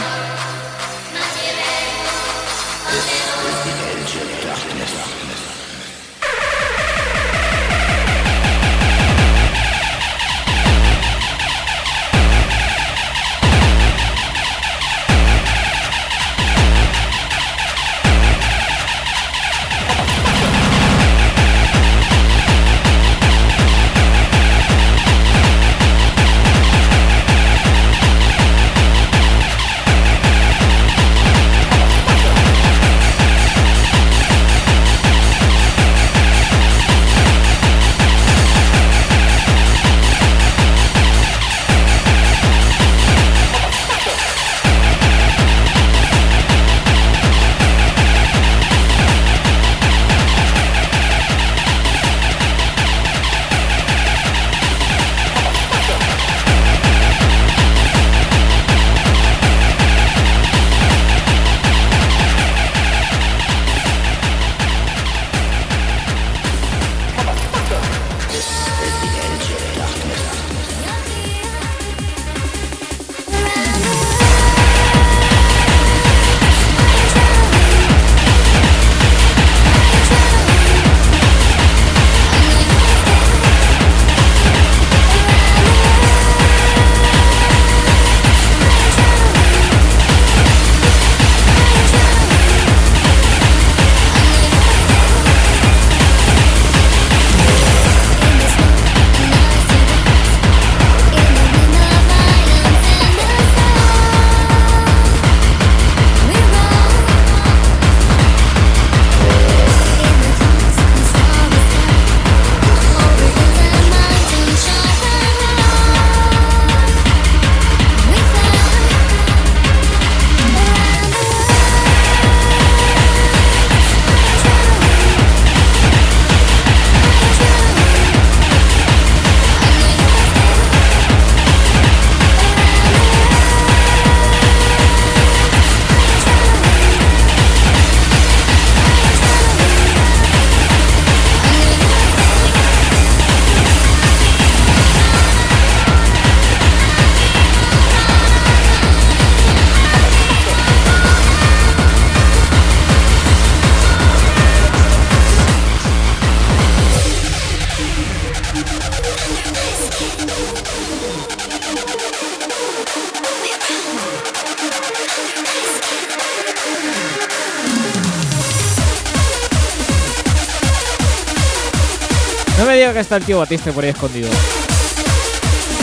está 173.09 173.17
el 173.17 173.25
tío 173.25 173.39
Batiste 173.39 173.73
por 173.73 173.83
ahí 173.83 173.89
escondido. 173.89 174.29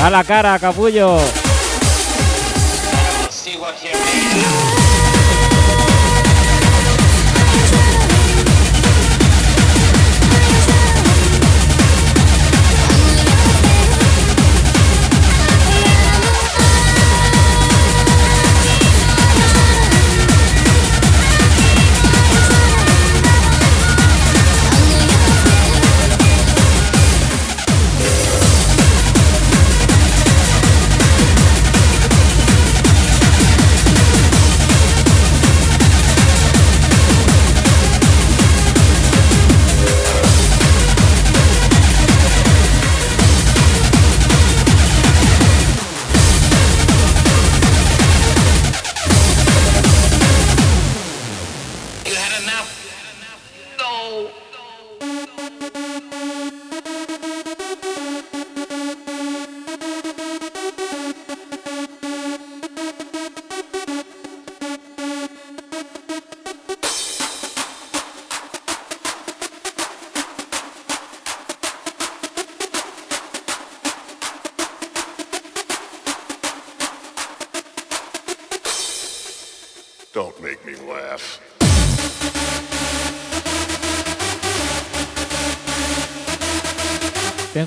¡A 0.00 0.10
la 0.10 0.22
cara, 0.22 0.56
capullo! 0.60 1.18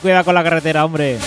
Cuidado 0.02 0.24
con 0.24 0.36
la 0.36 0.44
carretera, 0.44 0.86
hombre. 0.86 1.18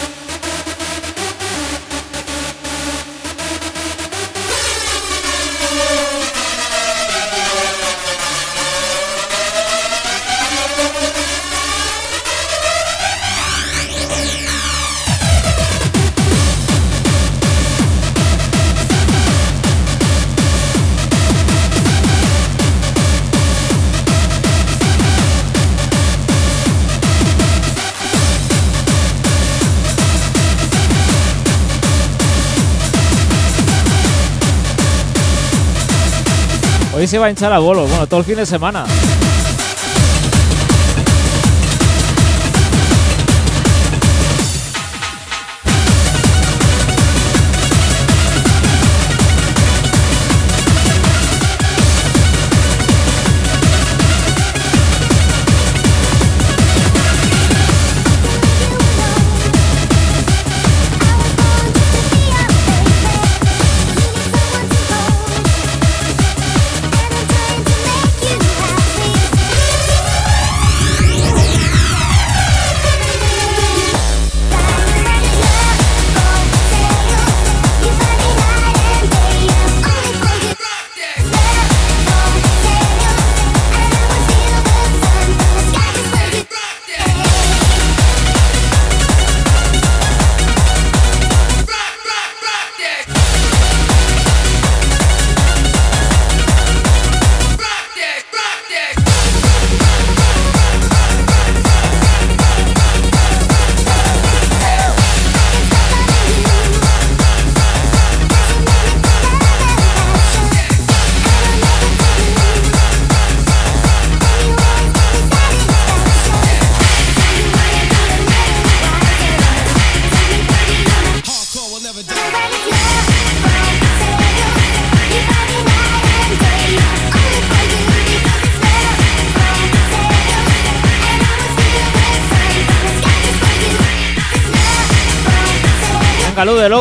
Se 37.13 37.19
va 37.19 37.27
a 37.27 37.29
hinchar 37.29 37.53
a 37.53 37.59
bolo, 37.59 37.87
bueno, 37.87 38.07
todo 38.07 38.21
el 38.21 38.25
fin 38.25 38.37
de 38.37 38.47
semana. 38.47 38.87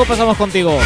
Pasamos 0.05 0.37
contigo. 0.37 0.77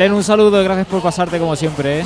Belén, 0.00 0.14
un 0.14 0.24
saludo 0.24 0.58
y 0.62 0.64
gracias 0.64 0.86
por 0.86 1.02
pasarte 1.02 1.38
como 1.38 1.54
siempre. 1.54 2.02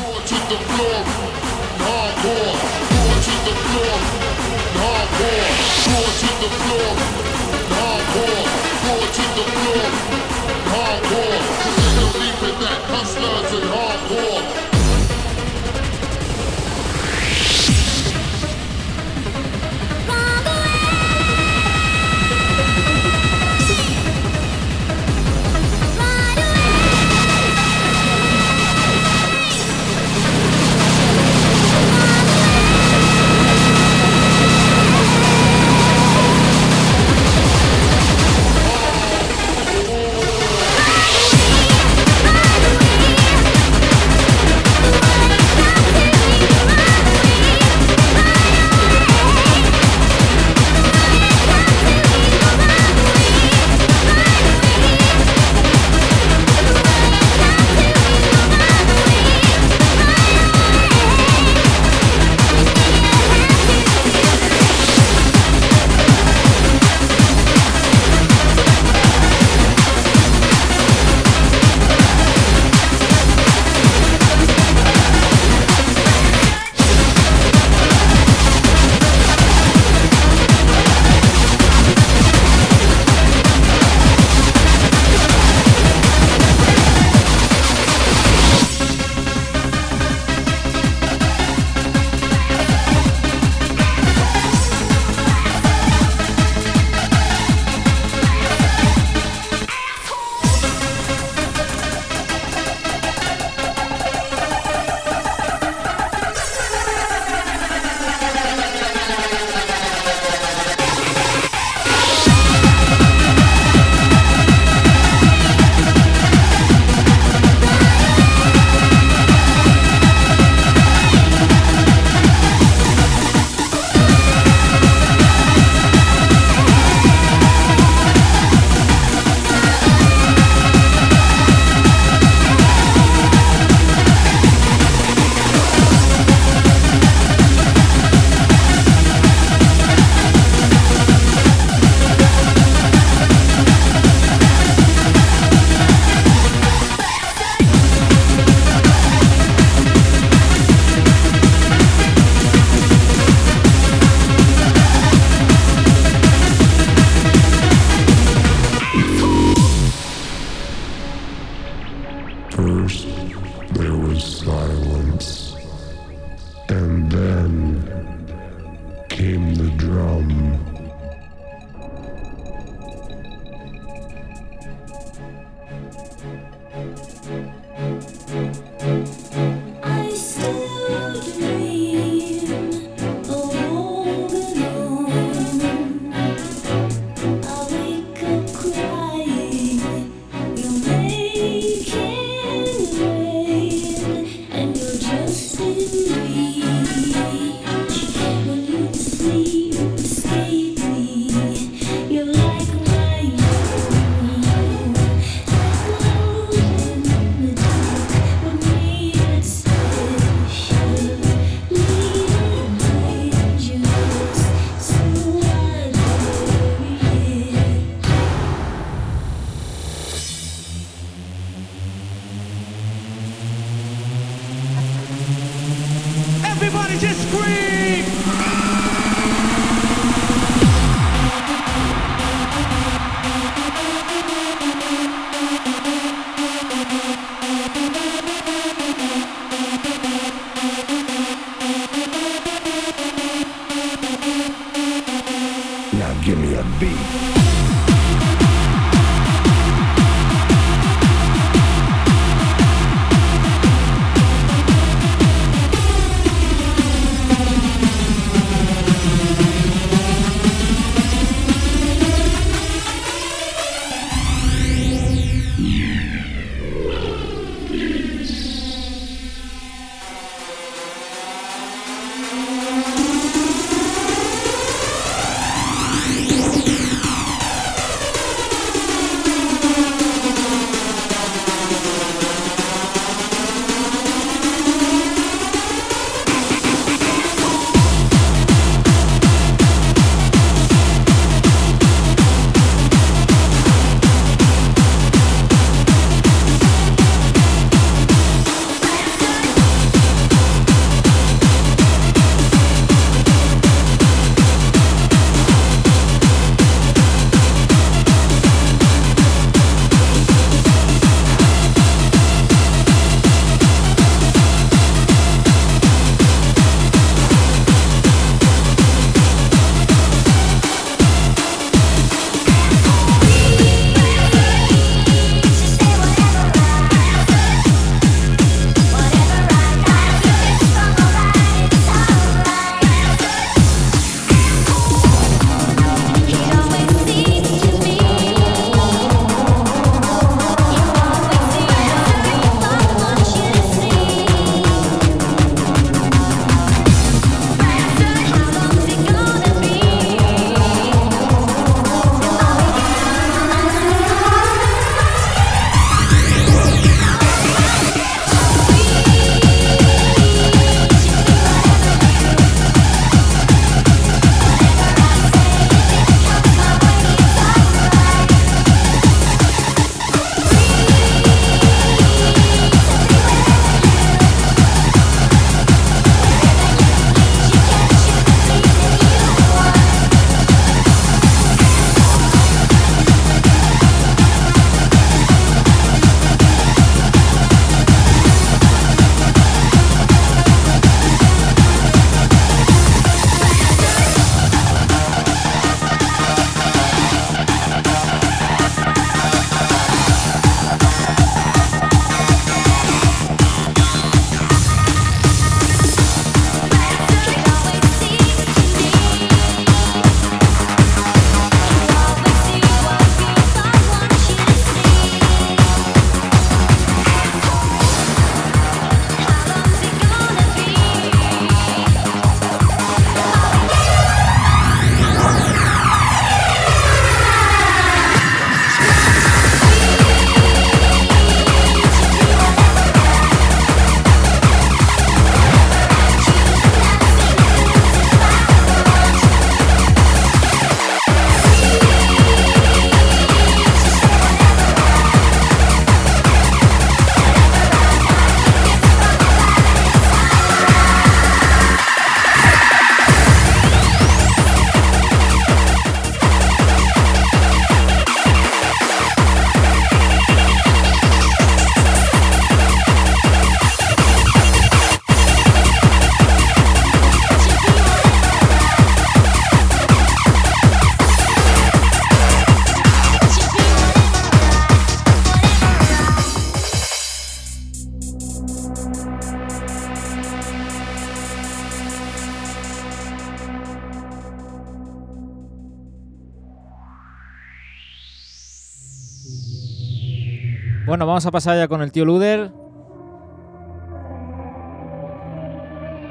Bueno, 491.35 491.43
vamos 491.43 491.47
a 491.47 491.51
pasar 491.51 491.63
ya 491.65 491.69
con 491.69 491.83
el 491.83 491.91
tío 491.91 492.05
Luder. 492.05 492.53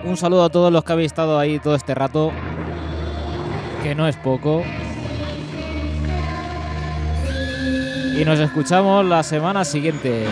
Un 0.04 0.18
saludo 0.18 0.44
a 0.44 0.50
todos 0.50 0.70
los 0.70 0.84
que 0.84 0.92
habéis 0.92 1.14
estado 1.14 1.40
ahí 1.40 1.60
todo 1.60 1.76
este 1.76 1.96
rato, 1.96 2.34
que 3.84 3.96
no 3.96 4.06
es 4.06 4.18
poco. 4.18 4.64
Y 8.20 8.26
nos 8.26 8.38
escuchamos 8.38 9.06
la 9.06 9.24
semana 9.24 9.64
siguiente. 9.64 10.26